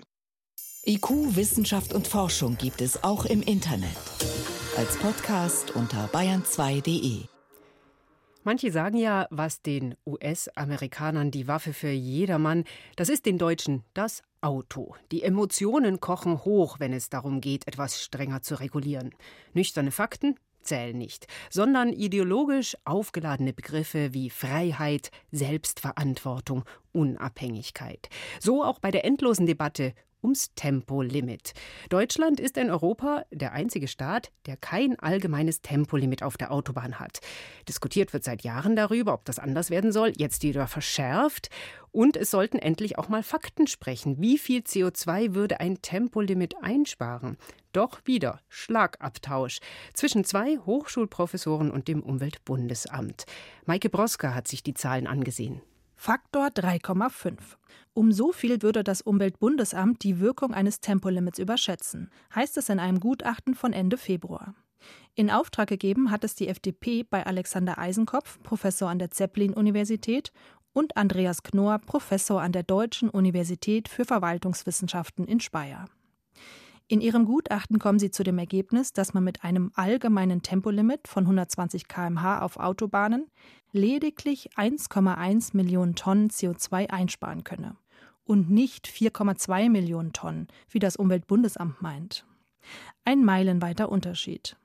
IQ, 0.84 1.36
Wissenschaft 1.36 1.94
und 1.94 2.08
Forschung 2.08 2.58
gibt 2.58 2.80
es 2.80 3.04
auch 3.04 3.24
im 3.24 3.40
Internet. 3.40 3.96
Als 4.76 4.96
Podcast 4.96 5.76
unter 5.76 6.08
bayern2.de. 6.08 7.20
Manche 8.42 8.72
sagen 8.72 8.96
ja, 8.96 9.28
was 9.30 9.62
den 9.62 9.94
US-Amerikanern 10.04 11.30
die 11.30 11.46
Waffe 11.46 11.72
für 11.72 11.92
jedermann, 11.92 12.64
das 12.96 13.10
ist 13.10 13.26
den 13.26 13.38
Deutschen 13.38 13.84
das 13.94 14.24
Auto. 14.40 14.96
Die 15.12 15.22
Emotionen 15.22 16.00
kochen 16.00 16.44
hoch, 16.44 16.80
wenn 16.80 16.92
es 16.92 17.08
darum 17.08 17.40
geht, 17.40 17.68
etwas 17.68 18.02
strenger 18.02 18.42
zu 18.42 18.58
regulieren. 18.58 19.14
Nüchterne 19.54 19.92
Fakten 19.92 20.34
zählen 20.62 20.98
nicht, 20.98 21.28
sondern 21.48 21.92
ideologisch 21.92 22.76
aufgeladene 22.84 23.52
Begriffe 23.52 24.14
wie 24.14 24.30
Freiheit, 24.30 25.12
Selbstverantwortung, 25.30 26.64
Unabhängigkeit. 26.90 28.08
So 28.40 28.64
auch 28.64 28.80
bei 28.80 28.90
der 28.90 29.04
endlosen 29.04 29.46
Debatte 29.46 29.94
ums 30.22 30.54
Tempolimit. 30.54 31.52
Deutschland 31.88 32.40
ist 32.40 32.56
in 32.56 32.70
Europa 32.70 33.24
der 33.30 33.52
einzige 33.52 33.88
Staat, 33.88 34.30
der 34.46 34.56
kein 34.56 34.98
allgemeines 34.98 35.62
Tempolimit 35.62 36.22
auf 36.22 36.36
der 36.36 36.52
Autobahn 36.52 36.98
hat. 36.98 37.20
Diskutiert 37.68 38.12
wird 38.12 38.24
seit 38.24 38.42
Jahren 38.42 38.76
darüber, 38.76 39.14
ob 39.14 39.24
das 39.24 39.38
anders 39.38 39.70
werden 39.70 39.92
soll, 39.92 40.12
jetzt 40.16 40.42
wieder 40.42 40.66
verschärft. 40.66 41.50
Und 41.90 42.16
es 42.16 42.30
sollten 42.30 42.58
endlich 42.58 42.98
auch 42.98 43.08
mal 43.08 43.22
Fakten 43.22 43.66
sprechen. 43.66 44.20
Wie 44.20 44.38
viel 44.38 44.60
CO2 44.60 45.34
würde 45.34 45.60
ein 45.60 45.82
Tempolimit 45.82 46.54
einsparen? 46.62 47.36
Doch 47.72 48.00
wieder 48.04 48.40
Schlagabtausch 48.48 49.58
zwischen 49.92 50.24
zwei 50.24 50.58
Hochschulprofessoren 50.58 51.70
und 51.70 51.88
dem 51.88 52.02
Umweltbundesamt. 52.02 53.24
Maike 53.66 53.90
Broska 53.90 54.34
hat 54.34 54.48
sich 54.48 54.62
die 54.62 54.74
Zahlen 54.74 55.06
angesehen. 55.06 55.62
Faktor 56.04 56.48
3,5. 56.48 57.38
Um 57.94 58.10
so 58.10 58.32
viel 58.32 58.60
würde 58.62 58.82
das 58.82 59.02
Umweltbundesamt 59.02 60.02
die 60.02 60.18
Wirkung 60.18 60.52
eines 60.52 60.80
Tempolimits 60.80 61.38
überschätzen, 61.38 62.10
heißt 62.34 62.56
es 62.56 62.68
in 62.70 62.80
einem 62.80 62.98
Gutachten 62.98 63.54
von 63.54 63.72
Ende 63.72 63.96
Februar. 63.96 64.56
In 65.14 65.30
Auftrag 65.30 65.68
gegeben 65.68 66.10
hat 66.10 66.24
es 66.24 66.34
die 66.34 66.48
FDP 66.48 67.04
bei 67.04 67.24
Alexander 67.24 67.78
Eisenkopf, 67.78 68.42
Professor 68.42 68.90
an 68.90 68.98
der 68.98 69.12
Zeppelin-Universität, 69.12 70.32
und 70.72 70.96
Andreas 70.96 71.44
Knorr, 71.44 71.78
Professor 71.78 72.42
an 72.42 72.50
der 72.50 72.64
Deutschen 72.64 73.08
Universität 73.08 73.88
für 73.88 74.04
Verwaltungswissenschaften 74.04 75.28
in 75.28 75.38
Speyer. 75.38 75.84
In 76.88 77.00
ihrem 77.00 77.24
Gutachten 77.24 77.78
kommen 77.78 77.98
sie 77.98 78.10
zu 78.10 78.22
dem 78.22 78.38
Ergebnis, 78.38 78.92
dass 78.92 79.14
man 79.14 79.24
mit 79.24 79.44
einem 79.44 79.70
allgemeinen 79.74 80.42
Tempolimit 80.42 81.08
von 81.08 81.24
120 81.24 81.88
km/h 81.88 82.42
auf 82.42 82.58
Autobahnen 82.58 83.26
lediglich 83.72 84.50
1,1 84.56 85.56
Millionen 85.56 85.94
Tonnen 85.94 86.28
CO2 86.28 86.90
einsparen 86.90 87.44
könne 87.44 87.76
und 88.24 88.50
nicht 88.50 88.86
4,2 88.86 89.70
Millionen 89.70 90.12
Tonnen, 90.12 90.48
wie 90.68 90.78
das 90.78 90.96
Umweltbundesamt 90.96 91.80
meint. 91.80 92.26
Ein 93.04 93.24
meilenweiter 93.24 93.90
Unterschied. 93.90 94.56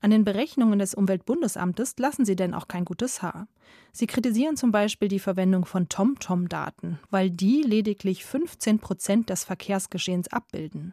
An 0.00 0.10
den 0.10 0.24
Berechnungen 0.24 0.78
des 0.78 0.94
Umweltbundesamtes 0.94 1.94
lassen 1.98 2.26
sie 2.26 2.36
denn 2.36 2.52
auch 2.52 2.68
kein 2.68 2.84
gutes 2.84 3.22
Haar. 3.22 3.48
Sie 3.92 4.06
kritisieren 4.06 4.56
zum 4.56 4.70
Beispiel 4.70 5.08
die 5.08 5.18
Verwendung 5.18 5.64
von 5.64 5.88
TomTom-Daten, 5.88 6.98
weil 7.10 7.30
die 7.30 7.62
lediglich 7.62 8.24
15 8.24 8.80
Prozent 8.80 9.30
des 9.30 9.44
Verkehrsgeschehens 9.44 10.28
abbilden. 10.28 10.92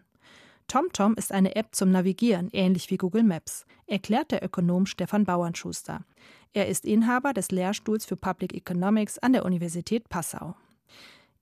TomTom 0.72 1.16
ist 1.16 1.34
eine 1.34 1.58
App 1.58 1.76
zum 1.76 1.92
Navigieren, 1.92 2.48
ähnlich 2.54 2.90
wie 2.90 2.96
Google 2.96 3.24
Maps, 3.24 3.66
erklärt 3.88 4.32
der 4.32 4.42
Ökonom 4.42 4.86
Stefan 4.86 5.26
Bauernschuster. 5.26 6.06
Er 6.54 6.70
ist 6.70 6.86
Inhaber 6.86 7.34
des 7.34 7.52
Lehrstuhls 7.52 8.06
für 8.06 8.16
Public 8.16 8.54
Economics 8.54 9.20
an 9.20 9.34
der 9.34 9.44
Universität 9.44 10.08
Passau. 10.08 10.56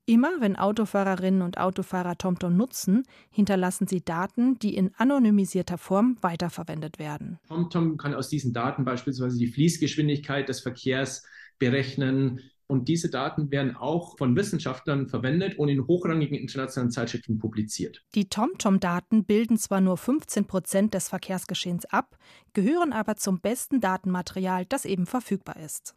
Immer 0.08 0.32
wenn 0.40 0.56
Autofahrerinnen 0.56 1.44
und 1.44 1.60
Autofahrer 1.60 2.18
TomTom 2.18 2.58
nutzen, 2.58 3.04
hinterlassen 3.30 3.86
sie 3.86 4.04
Daten, 4.04 4.58
die 4.58 4.74
in 4.74 4.96
anonymisierter 4.98 5.78
Form 5.78 6.18
weiterverwendet 6.22 6.98
werden. 6.98 7.38
TomTom 7.50 7.98
kann 7.98 8.16
aus 8.16 8.30
diesen 8.30 8.52
Daten 8.52 8.84
beispielsweise 8.84 9.38
die 9.38 9.52
Fließgeschwindigkeit 9.52 10.50
des 10.50 10.62
Verkehrs 10.62 11.24
berechnen. 11.60 12.42
Und 12.70 12.88
diese 12.88 13.10
Daten 13.10 13.50
werden 13.50 13.76
auch 13.76 14.16
von 14.20 14.36
Wissenschaftlern 14.36 15.08
verwendet 15.08 15.58
und 15.58 15.70
in 15.70 15.88
hochrangigen 15.88 16.38
internationalen 16.38 16.92
Zeitschriften 16.92 17.40
publiziert. 17.40 18.06
Die 18.14 18.30
TomTom-Daten 18.30 19.26
bilden 19.26 19.58
zwar 19.58 19.82
nur 19.82 19.98
15 19.98 20.46
Prozent 20.46 20.94
des 20.94 21.10
Verkehrsgeschehens 21.10 21.86
ab, 21.86 22.16
gehören 22.54 22.94
aber 22.94 23.16
zum 23.16 23.40
besten 23.40 23.82
Datenmaterial, 23.82 24.66
das 24.66 24.86
eben 24.86 25.08
verfügbar 25.08 25.58
ist. 25.58 25.96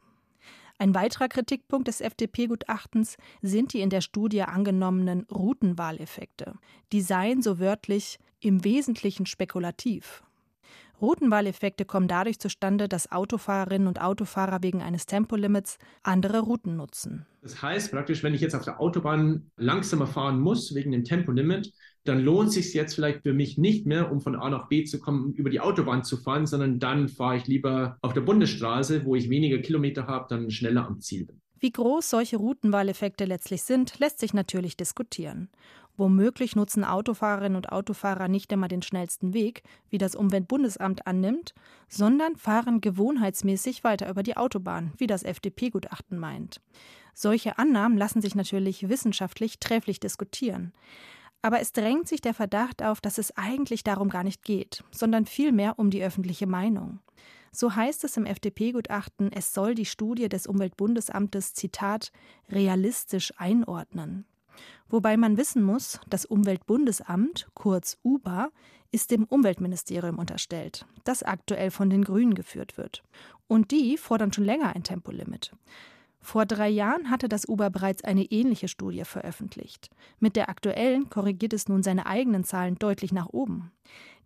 Ein 0.79 0.95
weiterer 0.95 1.29
Kritikpunkt 1.29 1.89
des 1.89 2.01
FDP-Gutachtens 2.01 3.19
sind 3.43 3.75
die 3.75 3.83
in 3.83 3.91
der 3.91 4.01
Studie 4.01 4.41
angenommenen 4.41 5.27
Routenwahleffekte. 5.31 6.55
Die 6.91 7.03
seien 7.03 7.43
so 7.43 7.59
wörtlich 7.59 8.19
im 8.41 8.65
Wesentlichen 8.65 9.27
spekulativ. 9.27 10.23
Routenwahleffekte 11.03 11.85
kommen 11.85 12.07
dadurch 12.07 12.39
zustande, 12.39 12.89
dass 12.89 13.11
Autofahrerinnen 13.11 13.89
und 13.89 14.01
Autofahrer 14.01 14.63
wegen 14.63 14.81
eines 14.81 15.05
Tempolimits 15.07 15.79
andere 16.05 16.39
Routen 16.39 16.77
nutzen. 16.77 17.27
Das 17.43 17.61
heißt 17.61 17.91
praktisch, 17.91 18.23
wenn 18.23 18.35
ich 18.35 18.41
jetzt 18.41 18.55
auf 18.55 18.65
der 18.65 18.81
Autobahn 18.81 19.51
langsamer 19.57 20.07
fahren 20.07 20.39
muss 20.39 20.77
wegen 20.77 20.93
dem 20.93 21.03
Tempolimit, 21.03 21.73
dann 22.05 22.21
lohnt 22.21 22.51
es 22.51 22.55
sich 22.55 22.73
jetzt 22.73 22.95
vielleicht 22.95 23.23
für 23.23 23.33
mich 23.33 23.59
nicht 23.59 23.85
mehr, 23.85 24.13
um 24.13 24.21
von 24.21 24.37
A 24.37 24.49
nach 24.49 24.69
B 24.69 24.85
zu 24.85 25.01
kommen, 25.01 25.33
über 25.35 25.51
die 25.51 25.61
Autobahn 25.61 26.05
zu 26.05 26.17
fahren, 26.17 26.47
sondern 26.47 26.79
dann 26.79 27.09
fahre 27.09 27.37
ich 27.37 27.47
lieber 27.49 27.99
auf 28.01 28.13
der 28.13 28.21
Bundesstraße, 28.21 29.05
wo 29.05 29.17
ich 29.17 29.29
weniger 29.29 29.59
Kilometer 29.59 30.07
habe, 30.07 30.27
dann 30.29 30.51
schneller 30.51 30.87
am 30.87 31.01
Ziel 31.01 31.27
bin. 31.27 31.41
Wie 31.63 31.71
groß 31.71 32.11
solche 32.11 32.39
Routenwahleffekte 32.39 33.25
letztlich 33.25 33.63
sind, 33.63 34.01
lässt 34.01 34.19
sich 34.19 34.35
natürlich 34.35 34.77
diskutieren. 34.77 35.49
Womöglich 35.97 36.57
nutzen 36.57 36.85
Autofahrerinnen 36.85 37.57
und 37.57 37.71
Autofahrer 37.71 38.29
nicht 38.29 38.51
immer 38.51 38.69
den 38.69 38.83
schnellsten 38.83 39.35
Weg, 39.35 39.63
wie 39.91 39.99
das 39.99 40.15
Umweltbundesamt 40.15 41.07
annimmt, 41.07 41.55
sondern 41.89 42.37
fahren 42.37 42.81
gewohnheitsmäßig 42.81 43.85
weiter 43.85 44.09
über 44.09 44.23
die 44.23 44.37
Autobahn, 44.37 44.93
wie 44.97 45.07
das 45.07 45.23
FDP-Gutachten 45.23 46.19
meint. 46.19 46.61
Solche 47.15 47.59
Annahmen 47.59 47.99
lassen 47.99 48.23
sich 48.23 48.35
natürlich 48.35 48.89
wissenschaftlich 48.89 49.59
trefflich 49.59 50.01
diskutieren. 50.01 50.73
Aber 51.43 51.61
es 51.61 51.73
drängt 51.73 52.09
sich 52.09 52.21
der 52.21 52.35
Verdacht 52.35 52.83
auf, 52.83 53.01
dass 53.01 53.19
es 53.19 53.37
eigentlich 53.37 53.85
darum 53.85 54.09
gar 54.09 54.23
nicht 54.23 54.45
geht, 54.45 54.85
sondern 54.93 55.27
vielmehr 55.27 55.79
um 55.79 55.91
die 55.91 56.03
öffentliche 56.03 56.47
Meinung. 56.47 57.01
So 57.51 57.75
heißt 57.75 58.05
es 58.05 58.17
im 58.17 58.25
FDP-Gutachten, 58.25 59.31
es 59.31 59.53
soll 59.53 59.75
die 59.75 59.85
Studie 59.85 60.31
des 60.31 60.47
Umweltbundesamtes, 60.47 61.53
Zitat, 61.53 62.13
realistisch 62.49 63.33
einordnen. 63.37 64.25
Wobei 64.93 65.17
man 65.17 65.39
wissen 65.39 65.63
muss, 65.63 65.99
das 66.07 66.27
Umweltbundesamt, 66.27 67.49
kurz 67.55 67.97
UBA, 68.03 68.51
ist 68.91 69.11
dem 69.11 69.25
Umweltministerium 69.25 70.19
unterstellt, 70.19 70.85
das 71.05 71.23
aktuell 71.23 71.71
von 71.71 71.89
den 71.89 72.05
Grünen 72.05 72.35
geführt 72.35 72.77
wird. 72.77 73.03
Und 73.49 73.71
die 73.71 73.97
fordern 73.97 74.35
schon 74.35 74.45
länger 74.45 74.77
ein 74.77 74.83
Tempolimit. 74.83 75.53
Vor 76.21 76.45
drei 76.45 76.69
Jahren 76.69 77.09
hatte 77.09 77.31
das 77.31 77.49
Uber 77.49 77.71
bereits 77.71 78.05
eine 78.05 78.25
ähnliche 78.25 78.69
Studie 78.69 79.05
veröffentlicht. 79.05 79.89
Mit 80.21 80.37
der 80.37 80.51
aktuellen 80.51 81.09
korrigiert 81.09 81.55
es 81.55 81.69
nun 81.69 81.83
seine 81.83 82.05
eigenen 82.05 82.45
Zahlen 82.45 82.75
deutlich 82.75 83.13
nach 83.13 83.31
oben. 83.31 83.73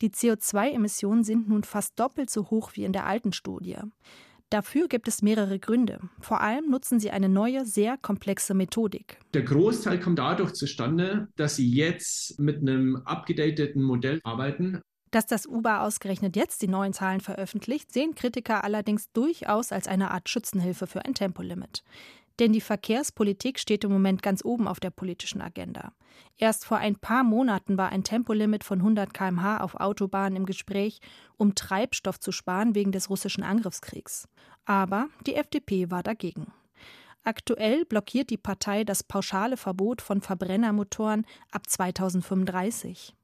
Die 0.02 0.10
CO2-Emissionen 0.10 1.22
sind 1.22 1.48
nun 1.48 1.62
fast 1.62 1.98
doppelt 2.00 2.28
so 2.28 2.50
hoch 2.50 2.72
wie 2.74 2.84
in 2.84 2.92
der 2.92 3.06
alten 3.06 3.32
Studie. 3.32 3.78
Dafür 4.50 4.86
gibt 4.86 5.08
es 5.08 5.22
mehrere 5.22 5.58
Gründe. 5.58 5.98
Vor 6.20 6.40
allem 6.40 6.70
nutzen 6.70 7.00
sie 7.00 7.10
eine 7.10 7.28
neue, 7.28 7.64
sehr 7.66 7.96
komplexe 7.96 8.54
Methodik. 8.54 9.18
Der 9.34 9.42
Großteil 9.42 9.98
kommt 9.98 10.20
dadurch 10.20 10.52
zustande, 10.52 11.28
dass 11.34 11.56
sie 11.56 11.68
jetzt 11.68 12.38
mit 12.38 12.60
einem 12.60 12.96
abgedateten 13.04 13.82
Modell 13.82 14.20
arbeiten. 14.22 14.80
Dass 15.10 15.26
das 15.26 15.46
Uber 15.46 15.82
ausgerechnet 15.82 16.36
jetzt 16.36 16.62
die 16.62 16.68
neuen 16.68 16.92
Zahlen 16.92 17.20
veröffentlicht, 17.20 17.92
sehen 17.92 18.14
Kritiker 18.14 18.62
allerdings 18.62 19.10
durchaus 19.12 19.72
als 19.72 19.88
eine 19.88 20.12
Art 20.12 20.28
Schützenhilfe 20.28 20.86
für 20.86 21.04
ein 21.04 21.14
Tempolimit. 21.14 21.82
Denn 22.38 22.52
die 22.52 22.60
Verkehrspolitik 22.60 23.58
steht 23.58 23.84
im 23.84 23.92
Moment 23.92 24.22
ganz 24.22 24.44
oben 24.44 24.68
auf 24.68 24.78
der 24.78 24.90
politischen 24.90 25.40
Agenda. 25.40 25.92
Erst 26.36 26.66
vor 26.66 26.78
ein 26.78 26.96
paar 26.96 27.24
Monaten 27.24 27.78
war 27.78 27.90
ein 27.90 28.04
Tempolimit 28.04 28.62
von 28.62 28.78
100 28.80 29.14
km/h 29.14 29.60
auf 29.60 29.74
Autobahnen 29.76 30.36
im 30.36 30.46
Gespräch, 30.46 31.00
um 31.36 31.54
Treibstoff 31.54 32.20
zu 32.20 32.32
sparen 32.32 32.74
wegen 32.74 32.92
des 32.92 33.08
russischen 33.08 33.42
Angriffskriegs. 33.42 34.28
Aber 34.66 35.08
die 35.26 35.34
FDP 35.34 35.90
war 35.90 36.02
dagegen. 36.02 36.52
Aktuell 37.24 37.84
blockiert 37.84 38.30
die 38.30 38.36
Partei 38.36 38.84
das 38.84 39.02
pauschale 39.02 39.56
Verbot 39.56 40.00
von 40.00 40.20
Verbrennermotoren 40.20 41.26
ab 41.50 41.68
2035. 41.68 43.14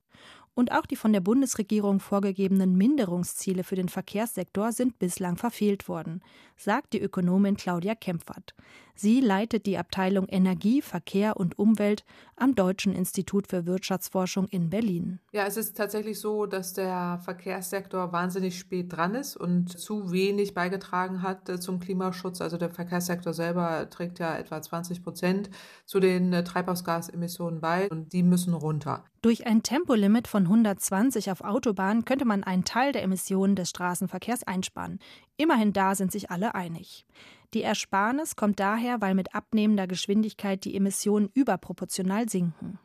Und 0.55 0.71
auch 0.73 0.85
die 0.85 0.97
von 0.97 1.15
der 1.15 1.21
Bundesregierung 1.21 1.99
vorgegebenen 1.99 2.77
Minderungsziele 2.77 3.65
für 3.65 3.75
den 3.75 3.89
Verkehrssektor 3.89 4.73
sind 4.73 4.99
bislang 4.99 5.37
verfehlt 5.37 5.89
worden, 5.89 6.23
sagt 6.57 6.93
die 6.93 7.01
Ökonomin 7.01 7.57
Claudia 7.57 7.95
Kempfert. 7.95 8.55
Sie 8.95 9.21
leitet 9.21 9.65
die 9.65 9.79
Abteilung 9.79 10.29
Energie, 10.29 10.83
Verkehr 10.83 11.39
und 11.39 11.59
Umwelt 11.59 12.05
am 12.37 12.55
Deutschen 12.55 12.95
Institut 12.95 13.47
für 13.47 13.65
Wirtschaftsforschung 13.65 14.47
in 14.49 14.69
Berlin. 14.69 15.21
Ja, 15.33 15.47
es 15.47 15.57
ist 15.57 15.75
tatsächlich 15.75 16.21
so, 16.21 16.45
dass 16.45 16.75
der 16.75 17.19
Verkehrssektor 17.25 18.13
wahnsinnig 18.13 18.59
spät 18.59 18.93
dran 18.93 19.15
ist 19.15 19.39
und 19.39 19.79
zu 19.79 20.13
wenig 20.13 20.53
beigetragen 20.53 21.23
hat 21.23 21.49
äh, 21.49 21.59
zum 21.59 21.81
Klimaschutz. 21.81 22.43
Also 22.43 22.59
der 22.59 22.69
Verkehrssektor 22.69 23.33
selber 23.33 23.89
trägt 23.89 24.19
ja 24.19 24.37
etwa 24.37 24.61
20 24.61 25.03
Prozent 25.03 25.49
zu 25.87 25.99
den 25.99 26.31
äh, 26.35 26.45
Treibhausgasemissionen 26.45 27.63
bei 27.63 27.89
und 27.89 28.13
die 28.13 28.23
müssen 28.23 28.53
runter. 28.53 29.05
Durch 29.23 29.47
ein 29.47 29.63
Tempolimit 29.63 30.27
von 30.27 30.43
120 30.43 31.31
auf 31.31 31.43
Autobahnen 31.43 32.05
könnte 32.05 32.25
man 32.25 32.43
einen 32.43 32.65
Teil 32.65 32.91
der 32.91 33.05
Emissionen 33.05 33.55
des 33.55 33.71
Straßenverkehrs 33.71 34.43
einsparen. 34.43 34.99
Immerhin 35.37 35.73
da 35.73 35.95
sind 35.95 36.11
sich 36.11 36.33
alle 36.33 36.57
einig. 36.57 37.07
Die 37.55 37.63
Ersparnis 37.63 38.35
kommt 38.35 38.59
daher, 38.59 39.01
weil 39.01 39.15
mit 39.15 39.33
abnehmender 39.33 39.87
Geschwindigkeit 39.87 40.65
die 40.65 40.75
Emissionen 40.75 41.31
überproportional 41.35 42.29
sinken. 42.29 42.81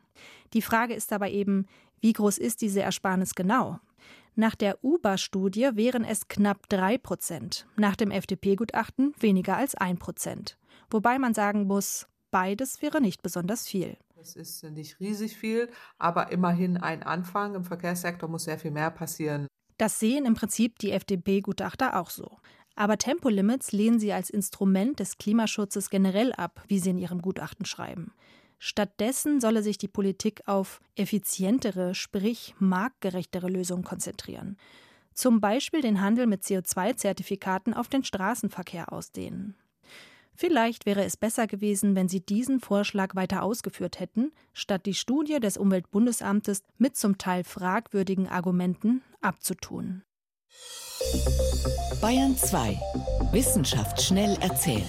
Die 0.53 0.62
Frage 0.62 0.94
ist 0.94 1.12
aber 1.12 1.29
eben, 1.29 1.65
wie 2.01 2.13
groß 2.13 2.38
ist 2.38 2.62
diese 2.62 2.84
Ersparnis 2.84 3.34
genau? 3.34 3.79
Nach 4.36 4.53
der 4.53 4.84
UBA-Studie 4.84 5.72
wären 5.74 6.03
es 6.03 6.27
knapp 6.27 6.70
drei 6.70 7.00
Prozent, 7.00 7.65
nach 7.77 7.96
dem 7.96 8.12
FDP-Gutachten 8.12 9.15
weniger 9.20 9.58
als 9.58 9.74
ein 9.74 9.98
Prozent. 9.98 10.60
Wobei 10.91 11.17
man 11.17 11.34
sagen 11.34 11.65
muss, 11.65 12.06
beides 12.29 12.84
wäre 12.84 13.01
nicht 13.01 13.24
besonders 13.24 13.67
viel. 13.67 13.98
Es 14.20 14.36
ist 14.36 14.64
nicht 14.64 15.00
riesig 15.00 15.38
viel, 15.38 15.70
aber 16.00 16.32
immerhin 16.32 16.78
ein 16.78 17.04
Anfang. 17.04 17.54
Im 17.54 17.64
Verkehrssektor 17.64 18.28
muss 18.28 18.46
sehr 18.46 18.58
viel 18.58 18.72
mehr 18.72 18.90
passieren. 18.90 19.48
Das 19.78 20.00
sehen 20.00 20.26
im 20.26 20.34
Prinzip 20.34 20.80
die 20.80 20.92
FDP-Gutachter 20.92 22.00
auch 22.00 22.10
so. 22.10 22.40
Aber 22.76 22.98
Tempolimits 22.98 23.72
lehnen 23.72 24.00
sie 24.00 24.14
als 24.14 24.32
Instrument 24.32 25.00
des 25.00 25.20
Klimaschutzes 25.20 25.92
generell 25.92 26.34
ab, 26.34 26.64
wie 26.68 26.80
sie 26.80 26.90
in 26.90 26.98
ihrem 26.98 27.22
Gutachten 27.22 27.66
schreiben. 27.66 28.12
Stattdessen 28.58 29.40
solle 29.40 29.62
sich 29.62 29.78
die 29.78 29.88
Politik 29.88 30.42
auf 30.48 30.82
effizientere, 30.96 31.94
sprich 31.94 32.56
marktgerechtere 32.58 33.48
Lösungen 33.48 33.84
konzentrieren. 33.84 34.58
Zum 35.14 35.42
Beispiel 35.42 35.82
den 35.82 36.02
Handel 36.02 36.26
mit 36.26 36.42
CO2-Zertifikaten 36.42 37.76
auf 37.76 37.88
den 37.88 38.04
Straßenverkehr 38.04 38.92
ausdehnen. 38.92 39.56
Vielleicht 40.39 40.86
wäre 40.86 41.03
es 41.03 41.17
besser 41.17 41.48
gewesen, 41.48 41.96
wenn 41.96 42.08
Sie 42.08 42.22
diesen 42.22 42.60
Vorschlag 42.60 43.15
weiter 43.15 43.41
ausgeführt 43.41 44.00
hätten, 44.00 44.32
statt 44.53 44.86
die 44.86 44.94
Studie 44.94 45.39
des 45.39 45.58
Umweltbundesamtes 45.58 46.62
mit 46.77 46.96
zum 46.96 47.17
Teil 47.17 47.44
fragwürdigen 47.44 48.27
Argumenten 48.27 49.01
abzutun. 49.20 50.03
Bayern 52.01 52.38
2. 52.38 52.79
Wissenschaft 53.32 54.00
schnell 54.00 54.38
erzählt. 54.39 54.88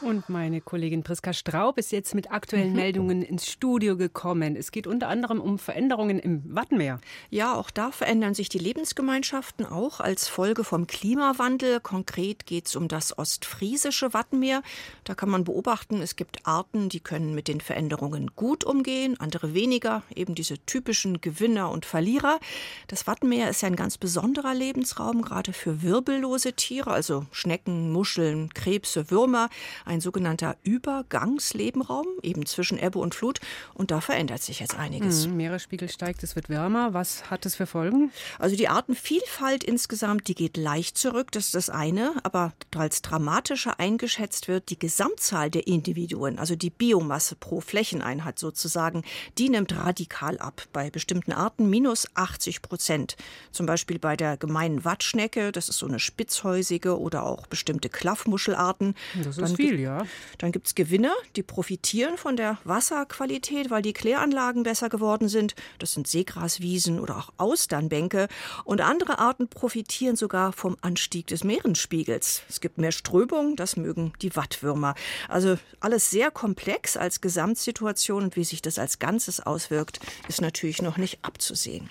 Und 0.00 0.28
meine 0.28 0.60
Kollegin 0.60 1.02
Priska 1.02 1.32
Straub 1.32 1.76
ist 1.76 1.90
jetzt 1.90 2.14
mit 2.14 2.30
aktuellen 2.30 2.70
mhm. 2.70 2.76
Meldungen 2.76 3.22
ins 3.22 3.50
Studio 3.50 3.96
gekommen. 3.96 4.54
Es 4.54 4.70
geht 4.70 4.86
unter 4.86 5.08
anderem 5.08 5.40
um 5.40 5.58
Veränderungen 5.58 6.20
im 6.20 6.54
Wattenmeer. 6.54 7.00
Ja, 7.30 7.54
auch 7.54 7.70
da 7.70 7.90
verändern 7.90 8.34
sich 8.34 8.48
die 8.48 8.58
Lebensgemeinschaften 8.58 9.66
auch 9.66 9.98
als 9.98 10.28
Folge 10.28 10.62
vom 10.62 10.86
Klimawandel. 10.86 11.80
Konkret 11.80 12.46
geht 12.46 12.68
es 12.68 12.76
um 12.76 12.86
das 12.86 13.18
ostfriesische 13.18 14.14
Wattenmeer. 14.14 14.62
Da 15.02 15.16
kann 15.16 15.30
man 15.30 15.42
beobachten, 15.42 16.00
es 16.00 16.14
gibt 16.14 16.46
Arten, 16.46 16.88
die 16.88 17.00
können 17.00 17.34
mit 17.34 17.48
den 17.48 17.60
Veränderungen 17.60 18.30
gut 18.36 18.62
umgehen, 18.62 19.18
andere 19.18 19.52
weniger, 19.52 20.04
eben 20.14 20.36
diese 20.36 20.58
typischen 20.64 21.20
Gewinner 21.20 21.72
und 21.72 21.86
Verlierer. 21.86 22.38
Das 22.86 23.08
Wattenmeer 23.08 23.50
ist 23.50 23.62
ja 23.62 23.66
ein 23.66 23.76
ganz 23.76 23.98
besonderer 23.98 24.54
Lebensraum, 24.54 25.22
gerade 25.22 25.52
für 25.52 25.82
wirbellose 25.82 26.52
Tiere, 26.52 26.92
also 26.92 27.26
Schnecken, 27.32 27.90
Muscheln, 27.90 28.54
Krebse, 28.54 29.10
Würmer 29.10 29.48
ein 29.88 30.00
sogenannter 30.00 30.56
Übergangslebenraum, 30.62 32.06
eben 32.22 32.46
zwischen 32.46 32.78
Ebbe 32.78 32.98
und 32.98 33.14
Flut. 33.14 33.40
Und 33.74 33.90
da 33.90 34.00
verändert 34.00 34.42
sich 34.42 34.60
jetzt 34.60 34.78
einiges. 34.78 35.26
Mhm, 35.26 35.36
Meeresspiegel 35.36 35.88
steigt, 35.88 36.22
es 36.22 36.36
wird 36.36 36.48
wärmer. 36.48 36.94
Was 36.94 37.30
hat 37.30 37.44
das 37.44 37.56
für 37.56 37.66
Folgen? 37.66 38.12
Also 38.38 38.56
die 38.56 38.68
Artenvielfalt 38.68 39.64
insgesamt, 39.64 40.28
die 40.28 40.34
geht 40.34 40.56
leicht 40.56 40.96
zurück, 40.96 41.32
das 41.32 41.46
ist 41.46 41.54
das 41.54 41.70
eine. 41.70 42.12
Aber 42.22 42.52
als 42.76 43.02
dramatischer 43.02 43.80
eingeschätzt 43.80 44.48
wird 44.48 44.70
die 44.70 44.78
Gesamtzahl 44.78 45.50
der 45.50 45.66
Individuen, 45.66 46.38
also 46.38 46.54
die 46.54 46.70
Biomasse 46.70 47.34
pro 47.34 47.60
Flächeneinheit 47.60 48.38
sozusagen, 48.38 49.02
die 49.38 49.48
nimmt 49.48 49.74
radikal 49.76 50.38
ab. 50.38 50.62
Bei 50.72 50.90
bestimmten 50.90 51.32
Arten 51.32 51.70
minus 51.70 52.06
80 52.14 52.62
Prozent. 52.62 53.16
Zum 53.52 53.66
Beispiel 53.66 53.98
bei 53.98 54.16
der 54.16 54.36
gemeinen 54.36 54.84
Wattschnecke, 54.84 55.52
das 55.52 55.68
ist 55.68 55.78
so 55.78 55.86
eine 55.86 55.98
spitzhäusige 55.98 56.98
oder 56.98 57.24
auch 57.24 57.46
bestimmte 57.46 57.88
Klaffmuschelarten. 57.88 58.94
Das 59.16 59.38
ist 59.38 59.40
Dann 59.40 59.56
viel, 59.56 59.77
ja. 59.78 60.04
Dann 60.38 60.52
gibt 60.52 60.66
es 60.66 60.74
Gewinner, 60.74 61.14
die 61.36 61.42
profitieren 61.42 62.16
von 62.16 62.36
der 62.36 62.58
Wasserqualität, 62.64 63.70
weil 63.70 63.82
die 63.82 63.92
Kläranlagen 63.92 64.62
besser 64.62 64.88
geworden 64.88 65.28
sind. 65.28 65.54
Das 65.78 65.92
sind 65.92 66.06
Seegraswiesen 66.06 67.00
oder 67.00 67.16
auch 67.16 67.32
Austernbänke. 67.36 68.28
Und 68.64 68.80
andere 68.80 69.18
Arten 69.18 69.48
profitieren 69.48 70.16
sogar 70.16 70.52
vom 70.52 70.76
Anstieg 70.80 71.26
des 71.28 71.44
Meeresspiegels. 71.44 72.42
Es 72.48 72.60
gibt 72.60 72.78
mehr 72.78 72.92
Strömung, 72.92 73.56
das 73.56 73.76
mögen 73.76 74.12
die 74.22 74.34
Wattwürmer. 74.36 74.94
Also 75.28 75.56
alles 75.80 76.10
sehr 76.10 76.30
komplex 76.30 76.96
als 76.96 77.20
Gesamtsituation 77.20 78.24
und 78.24 78.36
wie 78.36 78.44
sich 78.44 78.62
das 78.62 78.78
als 78.78 78.98
Ganzes 78.98 79.40
auswirkt, 79.40 80.00
ist 80.28 80.40
natürlich 80.40 80.82
noch 80.82 80.96
nicht 80.96 81.18
abzusehen. 81.22 81.88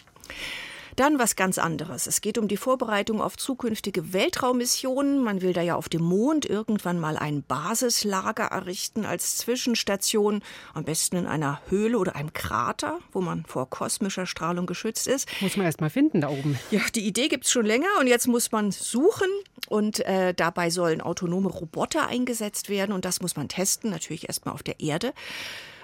Dann 0.98 1.20
was 1.20 1.36
ganz 1.36 1.60
anderes. 1.60 2.08
Es 2.08 2.22
geht 2.22 2.40
um 2.40 2.48
die 2.48 2.58
Vorbereitung 2.58 3.22
auf 3.22 3.38
zukünftige 3.38 4.14
Weltraummissionen. 4.14 5.24
Man 5.24 5.44
will 5.44 5.54
da 5.54 5.62
ja 5.62 5.76
auf 5.76 5.90
dem 5.90 6.02
Mond 6.02 6.44
irgendwann 6.44 7.00
mal 7.00 7.18
ein 7.18 7.44
Basislager 7.44 8.46
errichten 8.46 9.06
als 9.06 9.38
Zwischenstation, 9.38 10.42
am 10.74 10.86
besten 10.86 11.18
in 11.18 11.28
einer 11.28 11.62
Höhle 11.70 12.00
oder 12.00 12.16
einem 12.16 12.34
Krater, 12.34 12.98
wo 13.12 13.22
man 13.22 13.46
vor 13.46 13.70
kosmischer 13.70 14.26
Strahlung 14.26 14.66
geschützt 14.66 15.06
ist. 15.06 15.30
Muss 15.40 15.56
man 15.56 15.68
erst 15.68 15.82
mal 15.82 15.92
finden 15.92 16.22
da 16.22 16.30
oben. 16.30 16.58
Ja, 16.72 16.82
die 16.96 17.06
Idee 17.06 17.28
gibt 17.28 17.46
es 17.46 17.52
schon 17.52 17.68
länger 17.68 17.90
und 18.00 18.08
jetzt 18.08 18.28
muss 18.28 18.52
man 18.52 18.72
suchen 18.72 19.30
und 19.68 20.00
äh, 20.00 20.34
dabei 20.34 20.72
sollen 20.72 21.02
autonome 21.02 21.50
Roboter 21.50 22.08
eingesetzt 22.08 22.70
werden 22.70 22.92
und 22.92 23.06
das 23.06 23.22
muss 23.22 23.36
man 23.36 23.50
testen, 23.50 23.92
natürlich 23.92 24.28
erst 24.28 24.48
mal 24.48 24.52
auf 24.52 24.64
der 24.64 24.80
Erde. 24.80 25.14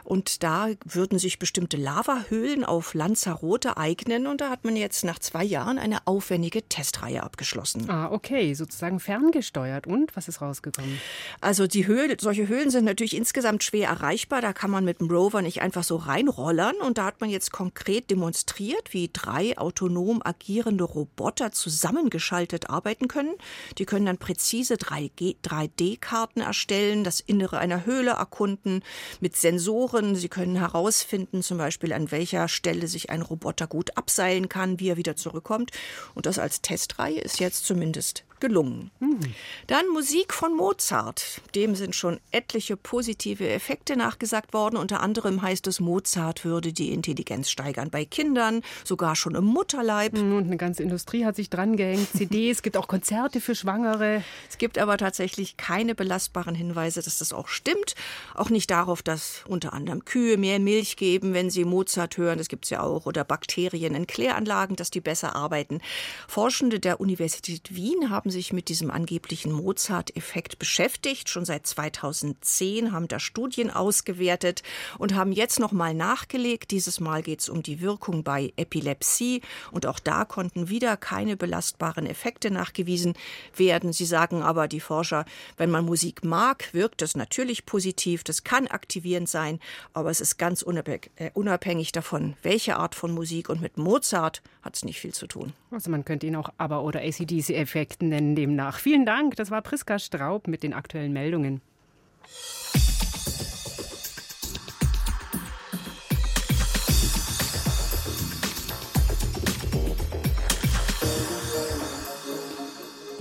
Und 0.04 0.44
da 0.44 0.70
würden 0.86 1.20
sich 1.20 1.40
bestimmte 1.40 1.78
Lavahöhlen 1.78 2.64
auf 2.66 2.94
Lanzarote 2.94 3.78
eignen. 3.78 4.28
Und 4.28 4.42
da 4.42 4.50
hat 4.50 4.66
man 4.66 4.76
jetzt 4.76 5.04
nach 5.04 5.20
zwei 5.20 5.44
Jahren 5.44 5.80
eine 5.80 6.06
aufwendige 6.06 6.68
Testreihe 6.68 7.24
abgeschlossen. 7.24 7.90
Ah, 7.90 8.12
okay, 8.12 8.54
sozusagen 8.54 9.00
ferngesteuert. 9.00 9.88
Und 9.88 10.16
was 10.16 10.28
ist 10.28 10.42
rausgekommen? 10.42 11.00
Also 11.42 11.68
die 11.68 11.88
Höhle, 11.88 12.18
solche 12.20 12.48
Höhlen 12.48 12.70
sind 12.70 12.86
natürlich 12.86 13.16
insgesamt 13.16 13.64
schwer 13.64 13.90
erreichbar. 13.90 14.42
Da 14.42 14.54
kann 14.54 14.72
man 14.72 14.86
mit 14.86 15.00
dem 15.00 15.10
Rover 15.10 15.42
nicht 15.42 15.62
einfach 15.62 15.84
so 15.84 15.96
reinrollern. 15.96 16.76
Und 16.78 16.98
da 16.98 17.06
hat 17.06 17.22
man 17.22 17.30
jetzt 17.30 17.52
konkret 17.52 18.10
demonstriert, 18.10 18.94
wie 18.94 19.10
drei 19.12 19.58
autonom 19.58 20.22
agierende 20.24 20.84
Roboter 20.84 21.52
zusammengeschaltet 21.52 22.70
arbeiten 22.70 23.08
können. 23.08 23.36
Die 23.78 23.86
können 23.86 24.06
dann 24.06 24.18
präzise 24.18 24.76
3D-Karten 24.76 26.42
erstellen, 26.42 27.04
das 27.04 27.20
Innere 27.20 27.58
einer 27.58 27.86
Höhle 27.86 28.12
erkunden, 28.12 28.84
mit 29.20 29.36
Sensoren 29.36 29.93
Sensoren. 29.94 30.16
Sie 30.16 30.30
können 30.30 30.56
herausfinden, 30.56 31.44
zum 31.44 31.58
Beispiel 31.58 31.94
an 31.94 32.12
welcher 32.12 32.48
Stelle 32.48 32.88
sich 32.88 33.10
ein 33.10 33.22
Roboter 33.22 33.68
gut 33.68 33.96
abseilen 33.98 34.50
kann, 34.50 34.80
wie 34.80 34.90
er 34.90 34.98
wieder 34.98 35.16
zurückkommt. 35.16 35.72
Und 36.16 36.26
das 36.26 36.40
als 36.40 36.62
Testreihe 36.62 37.20
ist 37.20 37.40
jetzt 37.40 37.66
zumindest 37.66 38.24
gelungen. 38.44 38.92
Mhm. 39.00 39.20
Dann 39.68 39.88
Musik 39.88 40.34
von 40.34 40.54
Mozart. 40.54 41.42
Dem 41.56 41.76
sind 41.76 41.96
schon 41.96 42.20
etliche 42.32 42.76
positive 42.76 43.48
Effekte 43.48 43.96
nachgesagt 43.96 44.54
worden. 44.54 44.76
Unter 44.76 45.00
anderem 45.00 45.42
heißt 45.42 45.66
es, 45.68 45.80
Mozart 45.80 46.44
würde 46.44 46.74
die 46.74 46.92
Intelligenz 46.92 47.50
steigern 47.50 47.90
bei 47.90 48.04
Kindern, 48.04 48.62
sogar 48.84 49.16
schon 49.16 49.36
im 49.36 49.46
Mutterleib. 49.46 50.18
Hm, 50.18 50.36
und 50.36 50.48
eine 50.48 50.58
ganze 50.58 50.84
Industrie 50.84 51.24
hat 51.24 51.38
sich 51.38 51.50
dran 51.50 51.78
gehängt. 51.78 52.10
CDs, 52.18 52.58
es 52.58 52.62
gibt 52.64 52.76
auch 52.76 52.90
Konzerte 52.90 53.40
für 53.40 53.56
Schwangere. 53.56 54.24
Es 54.50 54.58
gibt 54.58 54.78
aber 54.78 54.98
tatsächlich 54.98 55.56
keine 55.56 55.96
belastbaren 55.96 56.54
Hinweise, 56.54 57.02
dass 57.02 57.20
das 57.20 57.32
auch 57.32 57.48
stimmt. 57.48 57.96
Auch 58.36 58.50
nicht 58.50 58.70
darauf, 58.70 59.02
dass 59.02 59.46
unter 59.48 59.72
anderem 59.72 59.83
Kühe 60.06 60.38
mehr 60.38 60.60
Milch 60.60 60.98
geben, 60.98 61.34
wenn 61.34 61.50
sie 61.50 61.66
Mozart 61.66 62.18
hören. 62.18 62.38
Das 62.38 62.48
gibt 62.48 62.66
es 62.66 62.72
ja 62.72 62.82
auch. 62.82 63.06
Oder 63.06 63.24
Bakterien 63.24 63.96
in 63.96 64.08
Kläranlagen, 64.08 64.76
dass 64.76 64.92
die 64.92 65.02
besser 65.02 65.36
arbeiten. 65.36 65.82
Forschende 66.28 66.80
der 66.80 67.00
Universität 67.00 67.76
Wien 67.76 68.10
haben 68.10 68.30
sich 68.30 68.54
mit 68.54 68.70
diesem 68.70 68.92
angeblichen 68.92 69.52
Mozart-Effekt 69.52 70.60
beschäftigt. 70.60 71.30
Schon 71.30 71.46
seit 71.46 71.68
2010 71.68 72.92
haben 72.92 73.08
da 73.08 73.20
Studien 73.20 73.70
ausgewertet 73.70 74.64
und 74.98 75.16
haben 75.16 75.32
jetzt 75.32 75.60
noch 75.60 75.72
mal 75.72 75.94
nachgelegt. 75.94 76.72
Dieses 76.72 77.00
Mal 77.00 77.24
geht 77.24 77.42
es 77.42 77.50
um 77.50 77.64
die 77.64 77.82
Wirkung 77.82 78.24
bei 78.24 78.54
Epilepsie 78.56 79.42
und 79.72 79.86
auch 79.86 80.00
da 80.00 80.26
konnten 80.26 80.70
wieder 80.70 80.98
keine 80.98 81.38
belastbaren 81.38 82.06
Effekte 82.06 82.52
nachgewiesen 82.52 83.14
werden. 83.56 83.94
Sie 83.94 84.06
sagen 84.06 84.44
aber, 84.44 84.68
die 84.68 84.80
Forscher, 84.80 85.26
wenn 85.58 85.72
man 85.72 85.86
Musik 85.86 86.24
mag, 86.24 86.74
wirkt 86.74 87.02
das 87.02 87.16
natürlich 87.16 87.66
positiv. 87.66 88.24
Das 88.24 88.44
kann 88.44 88.68
aktivierend 88.68 89.30
sein, 89.30 89.60
aber 89.94 90.10
es 90.10 90.22
ist 90.22 90.38
ganz 90.38 90.64
äh, 90.64 91.32
unabhängig 91.34 91.92
davon, 91.92 92.36
welche 92.44 92.78
Art 92.78 92.96
von 92.96 93.12
Musik. 93.14 93.50
Und 93.50 93.62
mit 93.62 93.78
Mozart 93.78 94.42
hat 94.62 94.76
es 94.76 94.86
nicht 94.86 95.00
viel 95.00 95.14
zu 95.14 95.28
tun. 95.28 95.54
Also 95.72 95.90
man 95.92 96.06
könnte 96.06 96.28
ihn 96.28 96.36
auch 96.36 96.52
ABBA 96.58 96.80
oder 96.80 97.02
ACDC-Effekten 97.02 98.10
nennen 98.10 98.36
demnach. 98.36 98.80
Vielen 98.80 99.06
Dank. 99.06 99.36
Das 99.36 99.52
war 99.52 99.62
Priska 99.62 100.00
Straub 100.00 100.48
mit 100.48 100.64
den 100.64 100.74
aktuellen 100.74 101.14
Meldungen. 101.14 101.62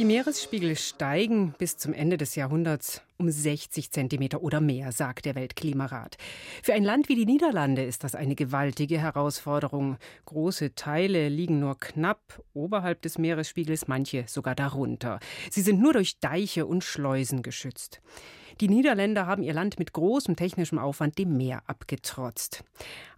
Die 0.02 0.08
Meeresspiegel 0.08 0.74
steigen 0.74 1.54
bis 1.58 1.76
zum 1.76 1.92
Ende 1.92 2.16
des 2.16 2.34
Jahrhunderts 2.34 3.02
um 3.18 3.30
60 3.30 3.92
Zentimeter 3.92 4.42
oder 4.42 4.60
mehr, 4.60 4.90
sagt 4.90 5.26
der 5.26 5.36
Weltklimarat. 5.36 6.16
Für 6.60 6.74
ein 6.74 6.82
Land 6.82 7.08
wie 7.08 7.14
die 7.14 7.24
Niederlande 7.24 7.84
ist 7.84 8.02
das 8.02 8.16
eine 8.16 8.34
gewaltige 8.34 8.98
Herausforderung. 8.98 9.98
Große 10.24 10.74
Teile 10.74 11.28
liegen 11.28 11.60
nur 11.60 11.78
knapp 11.78 12.42
oberhalb 12.52 13.02
des 13.02 13.16
Meeresspiegels, 13.16 13.86
manche 13.86 14.24
sogar 14.26 14.56
darunter. 14.56 15.20
Sie 15.52 15.62
sind 15.62 15.80
nur 15.80 15.92
durch 15.92 16.18
Deiche 16.18 16.66
und 16.66 16.82
Schleusen 16.82 17.42
geschützt. 17.42 18.02
Die 18.60 18.68
Niederländer 18.68 19.28
haben 19.28 19.44
ihr 19.44 19.54
Land 19.54 19.78
mit 19.78 19.92
großem 19.92 20.34
technischem 20.34 20.80
Aufwand 20.80 21.16
dem 21.16 21.36
Meer 21.36 21.62
abgetrotzt. 21.66 22.64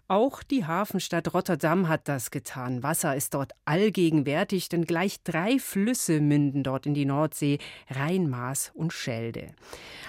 Auch 0.06 0.42
die 0.42 0.66
Hafenstadt 0.66 1.32
Rotterdam 1.32 1.88
hat 1.88 2.08
das 2.08 2.30
getan. 2.30 2.82
Wasser 2.82 3.16
ist 3.16 3.32
dort 3.32 3.52
allgegenwärtig, 3.64 4.68
denn 4.68 4.84
gleich 4.84 5.22
drei 5.22 5.58
Flüsse 5.58 6.20
münden 6.20 6.62
dort 6.62 6.84
in 6.84 6.92
die 6.92 7.06
Nordsee, 7.06 7.58
Rhein, 7.88 8.28
Maas 8.28 8.70
und 8.74 8.92
Schelde. 8.92 9.54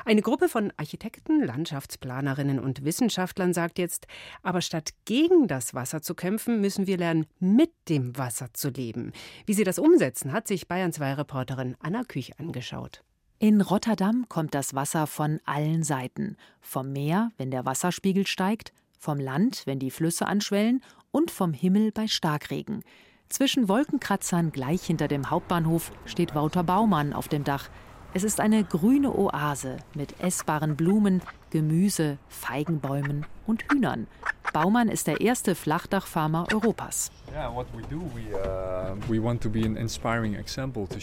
Eine 0.04 0.22
Gruppe 0.22 0.50
von 0.50 0.74
Architekten, 0.76 1.42
Landschaftsplanerinnen 1.42 2.60
und 2.60 2.84
Wissenschaftlern 2.84 3.54
sagt 3.54 3.80
jetzt, 3.80 4.06
aber 4.44 4.60
statt 4.60 4.90
gegen 5.06 5.48
das 5.48 5.74
Wasser 5.74 6.02
zu 6.02 6.14
kämpfen, 6.14 6.60
müssen 6.60 6.88
wir 6.88 6.98
lernen, 6.98 7.26
mit 7.40 7.72
dem 7.88 8.18
Wasser 8.18 8.50
zu 8.52 8.72
leben. 8.72 9.14
Wie 9.46 9.54
sie 9.54 9.64
das 9.64 9.80
umsetzen, 9.80 10.34
hat 10.34 10.46
sich 10.46 10.68
Bayern 10.68 10.92
2 10.92 11.14
Reporterin 11.14 11.78
Anna 11.80 12.04
Küch 12.04 12.38
angeschaut. 12.38 13.02
In 13.40 13.62
Rotterdam 13.62 14.26
kommt 14.28 14.56
das 14.56 14.74
Wasser 14.74 15.08
von 15.08 15.40
allen 15.46 15.84
Seiten. 15.84 16.36
Vom 16.60 16.92
Meer, 16.92 17.32
wenn 17.38 17.52
der 17.52 17.66
Wasserspiegel 17.66 18.28
steigt, 18.28 18.74
vom 19.06 19.20
Land, 19.20 19.62
wenn 19.66 19.80
die 19.80 19.92
Flüsse 19.92 20.26
anschwellen, 20.26 20.82
und 21.12 21.32
vom 21.32 21.54
Himmel 21.54 21.92
bei 21.92 22.08
Starkregen. 22.08 22.84
Zwischen 23.30 23.70
Wolkenkratzern 23.70 24.52
gleich 24.52 24.84
hinter 24.84 25.08
dem 25.08 25.30
Hauptbahnhof 25.30 25.92
steht 26.06 26.36
Wouter 26.36 26.64
Baumann 26.64 27.14
auf 27.14 27.28
dem 27.28 27.44
Dach. 27.44 27.70
Es 28.16 28.24
ist 28.24 28.40
eine 28.40 28.64
grüne 28.64 29.14
Oase 29.14 29.76
mit 29.94 30.22
essbaren 30.22 30.78
Blumen, 30.78 31.22
Gemüse, 31.50 32.18
Feigenbäumen 32.30 33.26
und 33.46 33.66
Hühnern. 33.70 34.08
Baumann 34.54 34.88
ist 34.88 35.08
der 35.08 35.20
erste 35.20 35.54
Flachdachfarmer 35.54 36.48
Europas. 36.54 37.12
Uh, 37.28 37.66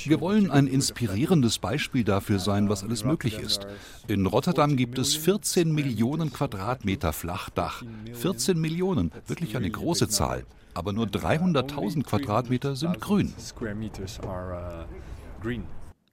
Wir 0.06 0.20
wollen 0.22 0.50
ein 0.50 0.66
inspirierendes 0.66 1.58
Beispiel 1.58 2.02
dafür 2.02 2.38
sein, 2.38 2.70
was 2.70 2.82
alles 2.82 3.04
möglich 3.04 3.38
ist. 3.38 3.66
In 4.08 4.24
Rotterdam 4.24 4.78
gibt 4.78 4.98
es 4.98 5.14
14 5.14 5.70
Millionen 5.70 6.32
Quadratmeter 6.32 7.12
Flachdach. 7.12 7.82
14 8.14 8.58
Millionen, 8.58 9.12
wirklich 9.26 9.54
eine 9.54 9.70
große 9.70 10.08
Zahl. 10.08 10.46
Aber 10.72 10.94
nur 10.94 11.08
300.000 11.08 12.04
Quadratmeter 12.04 12.74
sind 12.74 13.02
grün. 13.02 13.34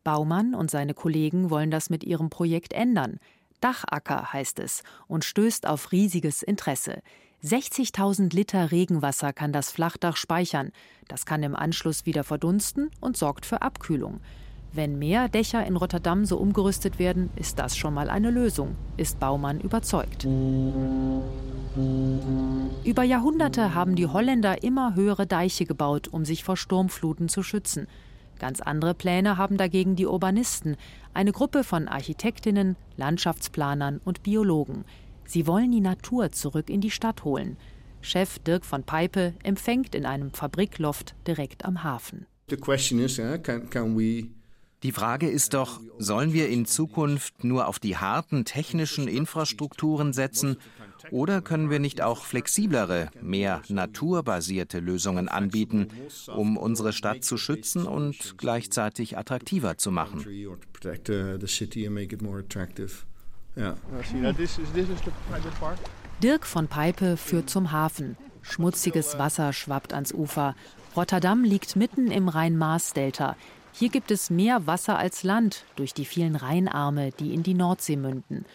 Baumann 0.04 0.56
und 0.56 0.72
seine 0.72 0.94
Kollegen 0.94 1.50
wollen 1.50 1.72
das 1.72 1.90
mit 1.90 2.04
ihrem 2.04 2.30
Projekt 2.30 2.74
ändern. 2.74 3.20
Dachacker 3.62 4.32
heißt 4.32 4.60
es 4.60 4.84
und 5.08 5.26
stößt 5.26 5.68
auf 5.68 5.92
riesiges 5.92 6.44
Interesse. 6.44 7.02
60.000 7.44 8.36
Liter 8.36 8.72
Regenwasser 8.72 9.32
kann 9.32 9.54
das 9.54 9.72
Flachdach 9.72 10.18
speichern. 10.18 10.72
Das 11.08 11.26
kann 11.26 11.44
im 11.44 11.56
Anschluss 11.56 12.06
wieder 12.06 12.24
verdunsten 12.24 12.92
und 13.00 13.16
sorgt 13.16 13.46
für 13.46 13.62
Abkühlung. 13.62 14.20
Wenn 14.72 15.00
mehr 15.00 15.30
Dächer 15.30 15.66
in 15.66 15.76
Rotterdam 15.76 16.26
so 16.26 16.38
umgerüstet 16.38 17.00
werden, 17.00 17.32
ist 17.36 17.58
das 17.58 17.76
schon 17.76 17.94
mal 17.94 18.10
eine 18.10 18.30
Lösung, 18.30 18.76
ist 18.98 19.20
Baumann 19.20 19.60
überzeugt. 19.62 20.28
Über 22.84 23.04
Jahrhunderte 23.04 23.74
haben 23.74 23.96
die 23.96 24.08
Holländer 24.08 24.62
immer 24.62 24.96
höhere 24.96 25.26
Deiche 25.26 25.66
gebaut, 25.66 26.08
um 26.10 26.26
sich 26.26 26.44
vor 26.44 26.58
Sturmfluten 26.58 27.30
zu 27.30 27.42
schützen. 27.42 27.88
Ganz 28.40 28.62
andere 28.62 28.94
Pläne 28.94 29.38
haben 29.38 29.58
dagegen 29.58 29.96
die 29.96 30.08
Urbanisten, 30.08 30.78
eine 31.14 31.32
Gruppe 31.32 31.64
von 31.64 31.88
Architektinnen, 31.88 32.76
Landschaftsplanern 32.98 34.02
und 34.04 34.24
Biologen. 34.24 34.86
Sie 35.26 35.46
wollen 35.46 35.72
die 35.72 35.82
Natur 35.82 36.32
zurück 36.32 36.70
in 36.70 36.82
die 36.82 36.90
Stadt 36.90 37.24
holen. 37.24 37.58
Chef 38.02 38.40
Dirk 38.40 38.66
von 38.66 38.84
Peipe 38.84 39.34
empfängt 39.44 39.94
in 39.94 40.06
einem 40.06 40.32
Fabrikloft 40.32 41.16
direkt 41.28 41.66
am 41.66 41.84
Hafen. 41.84 42.26
Die 44.84 44.94
Frage 44.94 45.30
ist 45.30 45.54
doch, 45.54 45.82
sollen 45.98 46.32
wir 46.32 46.48
in 46.48 46.66
Zukunft 46.66 47.44
nur 47.44 47.68
auf 47.68 47.80
die 47.80 47.98
harten 47.98 48.46
technischen 48.46 49.10
Infrastrukturen 49.10 50.14
setzen 50.14 50.58
oder 51.12 51.42
können 51.42 51.70
wir 51.70 51.80
nicht 51.80 52.02
auch 52.02 52.24
flexiblere, 52.24 53.10
mehr 53.22 53.62
naturbasierte 53.68 54.80
Lösungen 54.80 55.28
anbieten, 55.28 55.90
um 56.34 56.56
unsere 56.56 56.94
Stadt 56.94 57.26
zu 57.26 57.38
schützen 57.38 57.86
und 57.86 58.38
gleichzeitig 58.38 59.18
attraktiver 59.18 59.78
zu 59.78 59.92
machen? 59.92 60.26
Dirk 66.24 66.46
von 66.46 66.68
Peipe 66.68 67.18
führt 67.18 67.50
zum 67.50 67.72
Hafen. 67.72 68.18
Schmutziges 68.42 69.18
Wasser 69.20 69.52
schwappt 69.52 69.94
ans 69.94 70.14
Ufer. 70.14 70.56
Rotterdam 70.96 71.44
liegt 71.44 71.76
mitten 71.76 72.12
im 72.12 72.30
Rhein-Maas-Delta. 72.30 73.36
Hier 73.72 73.90
gibt 73.90 74.12
es 74.12 74.30
mehr 74.30 74.68
Wasser 74.68 74.98
als 74.98 75.24
Land 75.24 75.64
durch 75.76 75.94
die 75.94 76.06
vielen 76.06 76.36
Rheinarme, 76.36 77.12
die 77.12 77.34
in 77.34 77.44
die 77.44 77.54
Nordsee 77.54 77.96
münden. 77.96 78.46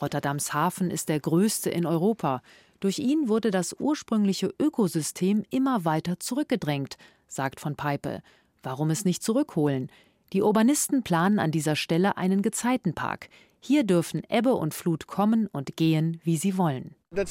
Rotterdams 0.00 0.52
Hafen 0.52 0.90
ist 0.90 1.08
der 1.08 1.20
größte 1.20 1.70
in 1.70 1.86
Europa. 1.86 2.42
Durch 2.80 2.98
ihn 2.98 3.28
wurde 3.28 3.50
das 3.50 3.74
ursprüngliche 3.78 4.52
Ökosystem 4.60 5.44
immer 5.50 5.84
weiter 5.84 6.20
zurückgedrängt, 6.20 6.98
sagt 7.26 7.60
von 7.60 7.76
Peipe. 7.76 8.22
Warum 8.62 8.90
es 8.90 9.04
nicht 9.04 9.22
zurückholen? 9.22 9.90
Die 10.32 10.42
Urbanisten 10.42 11.02
planen 11.02 11.38
an 11.38 11.52
dieser 11.52 11.76
Stelle 11.76 12.16
einen 12.16 12.42
Gezeitenpark. 12.42 13.28
Hier 13.60 13.84
dürfen 13.84 14.22
Ebbe 14.28 14.54
und 14.54 14.74
Flut 14.74 15.06
kommen 15.06 15.46
und 15.46 15.76
gehen, 15.76 16.20
wie 16.24 16.36
sie 16.36 16.58
wollen. 16.58 16.94
Uh, 17.12 17.24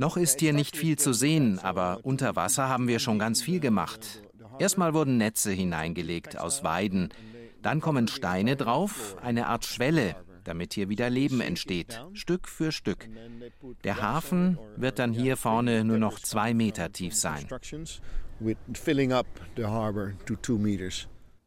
Noch 0.00 0.16
ist 0.16 0.38
hier 0.38 0.52
nicht 0.52 0.76
viel 0.76 0.96
zu 0.96 1.12
sehen, 1.12 1.58
aber 1.58 1.98
unter 2.04 2.36
Wasser 2.36 2.68
haben 2.68 2.86
wir 2.86 3.00
schon 3.00 3.18
ganz 3.18 3.42
viel 3.42 3.58
gemacht. 3.58 4.22
Erstmal 4.60 4.94
wurden 4.94 5.16
Netze 5.16 5.50
hineingelegt 5.50 6.38
aus 6.38 6.62
Weiden. 6.62 7.08
Dann 7.62 7.80
kommen 7.80 8.06
Steine 8.06 8.54
drauf, 8.54 9.16
eine 9.20 9.48
Art 9.48 9.64
Schwelle, 9.64 10.14
damit 10.44 10.74
hier 10.74 10.88
wieder 10.88 11.10
Leben 11.10 11.40
entsteht, 11.40 12.00
Stück 12.12 12.46
für 12.46 12.70
Stück. 12.70 13.08
Der 13.82 14.00
Hafen 14.00 14.56
wird 14.76 15.00
dann 15.00 15.12
hier 15.12 15.36
vorne 15.36 15.82
nur 15.82 15.98
noch 15.98 16.20
zwei 16.20 16.54
Meter 16.54 16.92
tief 16.92 17.16
sein. 17.16 17.48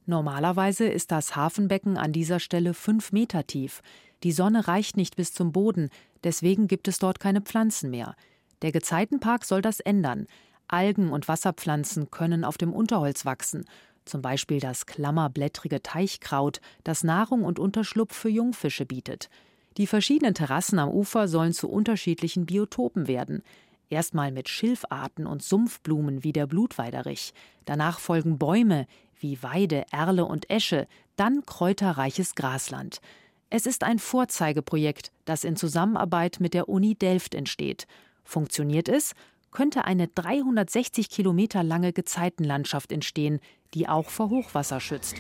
Normalerweise 0.06 0.88
ist 0.88 1.12
das 1.12 1.38
Hafenbecken 1.38 1.98
an 1.98 2.12
dieser 2.12 2.42
Stelle 2.42 2.74
fünf 2.74 3.14
Meter 3.14 3.48
tief. 3.48 3.82
Die 4.24 4.34
Sonne 4.34 4.68
reicht 4.68 4.98
nicht 4.98 5.16
bis 5.16 5.34
zum 5.34 5.54
Boden, 5.54 5.90
deswegen 6.26 6.68
gibt 6.68 6.90
es 6.90 7.00
dort 7.00 7.22
keine 7.22 7.40
Pflanzen 7.40 7.92
mehr. 7.92 8.18
Der 8.62 8.72
Gezeitenpark 8.72 9.46
soll 9.46 9.62
das 9.62 9.80
ändern. 9.80 10.28
Algen 10.68 11.12
und 11.12 11.28
Wasserpflanzen 11.28 12.12
können 12.12 12.46
auf 12.46 12.58
dem 12.58 12.74
Unterholz 12.74 13.26
wachsen 13.26 13.66
zum 14.06 14.22
Beispiel 14.22 14.60
das 14.60 14.86
klammerblättrige 14.86 15.82
Teichkraut, 15.82 16.60
das 16.84 17.04
Nahrung 17.04 17.44
und 17.44 17.60
Unterschlupf 17.60 18.16
für 18.16 18.30
Jungfische 18.30 18.86
bietet. 18.86 19.30
Die 19.78 19.88
verschiedenen 19.88 20.34
Terrassen 20.34 20.80
am 20.80 20.90
Ufer 20.90 21.28
sollen 21.28 21.54
zu 21.54 21.70
unterschiedlichen 21.70 22.46
Biotopen 22.46 23.08
werden. 23.08 23.44
Erstmal 23.90 24.32
mit 24.32 24.50
Schilfarten 24.50 25.26
und 25.26 25.44
Sumpfblumen 25.44 26.24
wie 26.24 26.34
der 26.34 26.48
Blutweiderich. 26.48 27.34
Danach 27.66 28.00
folgen 28.00 28.38
Bäume 28.38 28.86
wie 29.20 29.42
Weide, 29.44 29.86
Erle 29.92 30.26
und 30.26 30.50
Esche, 30.50 30.88
dann 31.16 31.46
kräuterreiches 31.46 32.36
Grasland. 32.36 33.02
Es 33.50 33.66
ist 33.66 33.84
ein 33.84 34.00
Vorzeigeprojekt, 34.00 35.12
das 35.26 35.44
in 35.44 35.56
Zusammenarbeit 35.56 36.38
mit 36.40 36.54
der 36.54 36.70
Uni 36.70 36.96
Delft 36.96 37.36
entsteht. 37.36 37.86
Funktioniert 38.24 38.90
es, 38.90 39.14
könnte 39.52 39.86
eine 39.86 40.08
360 40.08 41.10
Kilometer 41.10 41.64
lange 41.64 41.94
Gezeitenlandschaft 41.94 42.92
entstehen, 42.92 43.40
die 43.74 43.88
auch 43.88 44.10
vor 44.10 44.30
Hochwasser 44.30 44.80
schützt. 44.80 45.16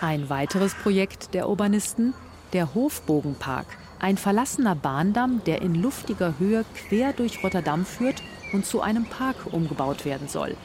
Ein 0.00 0.28
weiteres 0.28 0.74
Projekt 0.74 1.34
der 1.34 1.48
Urbanisten, 1.48 2.14
der 2.52 2.74
Hofbogenpark, 2.74 3.66
ein 3.98 4.16
verlassener 4.16 4.74
Bahndamm, 4.74 5.42
der 5.44 5.62
in 5.62 5.74
luftiger 5.74 6.38
Höhe 6.38 6.64
quer 6.74 7.12
durch 7.12 7.42
Rotterdam 7.42 7.84
führt 7.84 8.22
und 8.52 8.66
zu 8.66 8.80
einem 8.80 9.04
Park 9.04 9.52
umgebaut 9.52 10.04
werden 10.04 10.28
soll. 10.28 10.56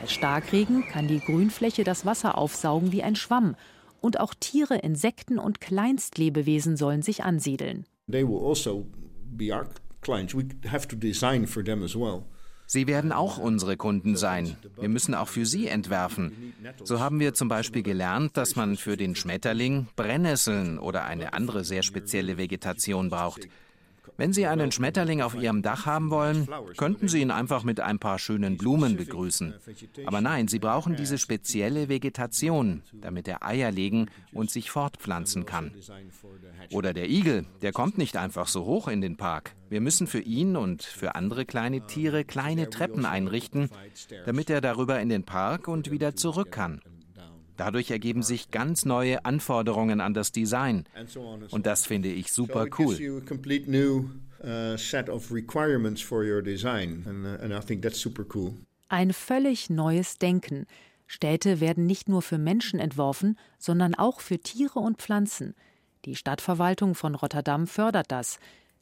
Bei 0.00 0.06
Starkregen 0.06 0.86
kann 0.88 1.08
die 1.08 1.20
Grünfläche 1.20 1.84
das 1.84 2.04
Wasser 2.04 2.36
aufsaugen 2.36 2.92
wie 2.92 3.02
ein 3.02 3.16
Schwamm 3.16 3.56
und 4.00 4.20
auch 4.20 4.34
Tiere, 4.34 4.76
Insekten 4.76 5.38
und 5.38 5.62
Kleinstlebewesen 5.62 6.76
sollen 6.76 7.00
sich 7.00 7.24
ansiedeln. 7.24 7.86
They 8.10 8.28
will 8.28 8.46
also 8.46 8.86
be 9.34 9.50
Sie 12.66 12.86
werden 12.86 13.12
auch 13.12 13.36
unsere 13.38 13.76
Kunden 13.76 14.16
sein. 14.16 14.56
Wir 14.80 14.88
müssen 14.88 15.14
auch 15.14 15.28
für 15.28 15.44
sie 15.44 15.68
entwerfen. 15.68 16.54
So 16.82 16.98
haben 16.98 17.20
wir 17.20 17.34
zum 17.34 17.48
Beispiel 17.48 17.82
gelernt, 17.82 18.36
dass 18.36 18.56
man 18.56 18.76
für 18.76 18.96
den 18.96 19.14
Schmetterling 19.14 19.88
Brennnesseln 19.96 20.78
oder 20.78 21.04
eine 21.04 21.34
andere 21.34 21.64
sehr 21.64 21.82
spezielle 21.82 22.38
Vegetation 22.38 23.10
braucht. 23.10 23.48
Wenn 24.16 24.32
Sie 24.32 24.46
einen 24.46 24.70
Schmetterling 24.70 25.22
auf 25.22 25.34
Ihrem 25.34 25.62
Dach 25.62 25.86
haben 25.86 26.10
wollen, 26.10 26.48
könnten 26.76 27.08
Sie 27.08 27.20
ihn 27.20 27.30
einfach 27.30 27.64
mit 27.64 27.80
ein 27.80 27.98
paar 27.98 28.18
schönen 28.18 28.56
Blumen 28.56 28.96
begrüßen. 28.96 29.54
Aber 30.06 30.20
nein, 30.20 30.48
Sie 30.48 30.58
brauchen 30.58 30.96
diese 30.96 31.18
spezielle 31.18 31.88
Vegetation, 31.88 32.82
damit 32.92 33.26
er 33.26 33.44
Eier 33.44 33.72
legen 33.72 34.08
und 34.32 34.50
sich 34.50 34.70
fortpflanzen 34.70 35.46
kann. 35.46 35.72
Oder 36.70 36.92
der 36.92 37.10
Igel, 37.10 37.46
der 37.62 37.72
kommt 37.72 37.98
nicht 37.98 38.16
einfach 38.16 38.46
so 38.46 38.64
hoch 38.64 38.88
in 38.88 39.00
den 39.00 39.16
Park. 39.16 39.54
Wir 39.68 39.80
müssen 39.80 40.06
für 40.06 40.20
ihn 40.20 40.56
und 40.56 40.82
für 40.82 41.14
andere 41.16 41.44
kleine 41.44 41.86
Tiere 41.86 42.24
kleine 42.24 42.70
Treppen 42.70 43.04
einrichten, 43.06 43.68
damit 44.26 44.50
er 44.50 44.60
darüber 44.60 45.00
in 45.00 45.08
den 45.08 45.24
Park 45.24 45.66
und 45.66 45.90
wieder 45.90 46.14
zurück 46.14 46.52
kann. 46.52 46.80
Dadurch 47.56 47.90
ergeben 47.90 48.22
sich 48.22 48.50
ganz 48.50 48.84
neue 48.84 49.24
Anforderungen 49.24 50.00
an 50.00 50.14
das 50.14 50.32
Design. 50.32 50.84
Und 51.50 51.66
das 51.66 51.86
finde 51.86 52.08
ich 52.08 52.32
super 52.32 52.66
cool. 52.78 52.94
Ein 58.88 59.12
völlig 59.12 59.70
neues 59.70 60.18
Denken. 60.18 60.66
Städte 61.06 61.60
werden 61.60 61.86
nicht 61.86 62.08
nur 62.08 62.22
für 62.22 62.38
Menschen 62.38 62.80
entworfen, 62.80 63.38
sondern 63.58 63.94
auch 63.94 64.20
für 64.20 64.38
Tiere 64.38 64.80
und 64.80 64.98
Pflanzen. 64.98 65.54
Die 66.04 66.16
Stadtverwaltung 66.16 66.94
von 66.94 67.14
Rotterdam 67.14 67.66
fördert 67.66 68.10
das. 68.10 68.38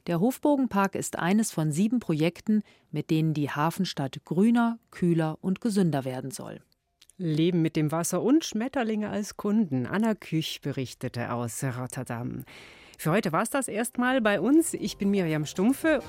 Der 0.07 0.19
Hofbogenpark 0.19 0.95
ist 0.95 1.17
eines 1.17 1.51
von 1.51 1.71
sieben 1.71 1.99
Projekten, 1.99 2.63
mit 2.91 3.09
denen 3.09 3.33
die 3.33 3.49
Hafenstadt 3.49 4.25
grüner, 4.25 4.77
kühler 4.91 5.37
und 5.41 5.61
gesünder 5.61 6.03
werden 6.03 6.31
soll. 6.31 6.59
Leben 7.23 7.61
mit 7.61 7.75
dem 7.75 7.91
Wasser 7.91 8.21
und 8.21 8.45
Schmetterlinge 8.45 9.09
als 9.09 9.37
Kunden. 9.37 9.85
Anna 9.85 10.15
Küch 10.15 10.61
berichtete 10.61 11.31
aus 11.31 11.63
Rotterdam. 11.63 12.43
Für 12.97 13.11
heute 13.11 13.31
war 13.31 13.43
es 13.43 13.49
das 13.49 13.67
erstmal 13.67 14.21
bei 14.21 14.39
uns. 14.39 14.73
Ich 14.73 14.97
bin 14.97 15.09
Miriam 15.09 15.45
Stumpfe 15.45 16.01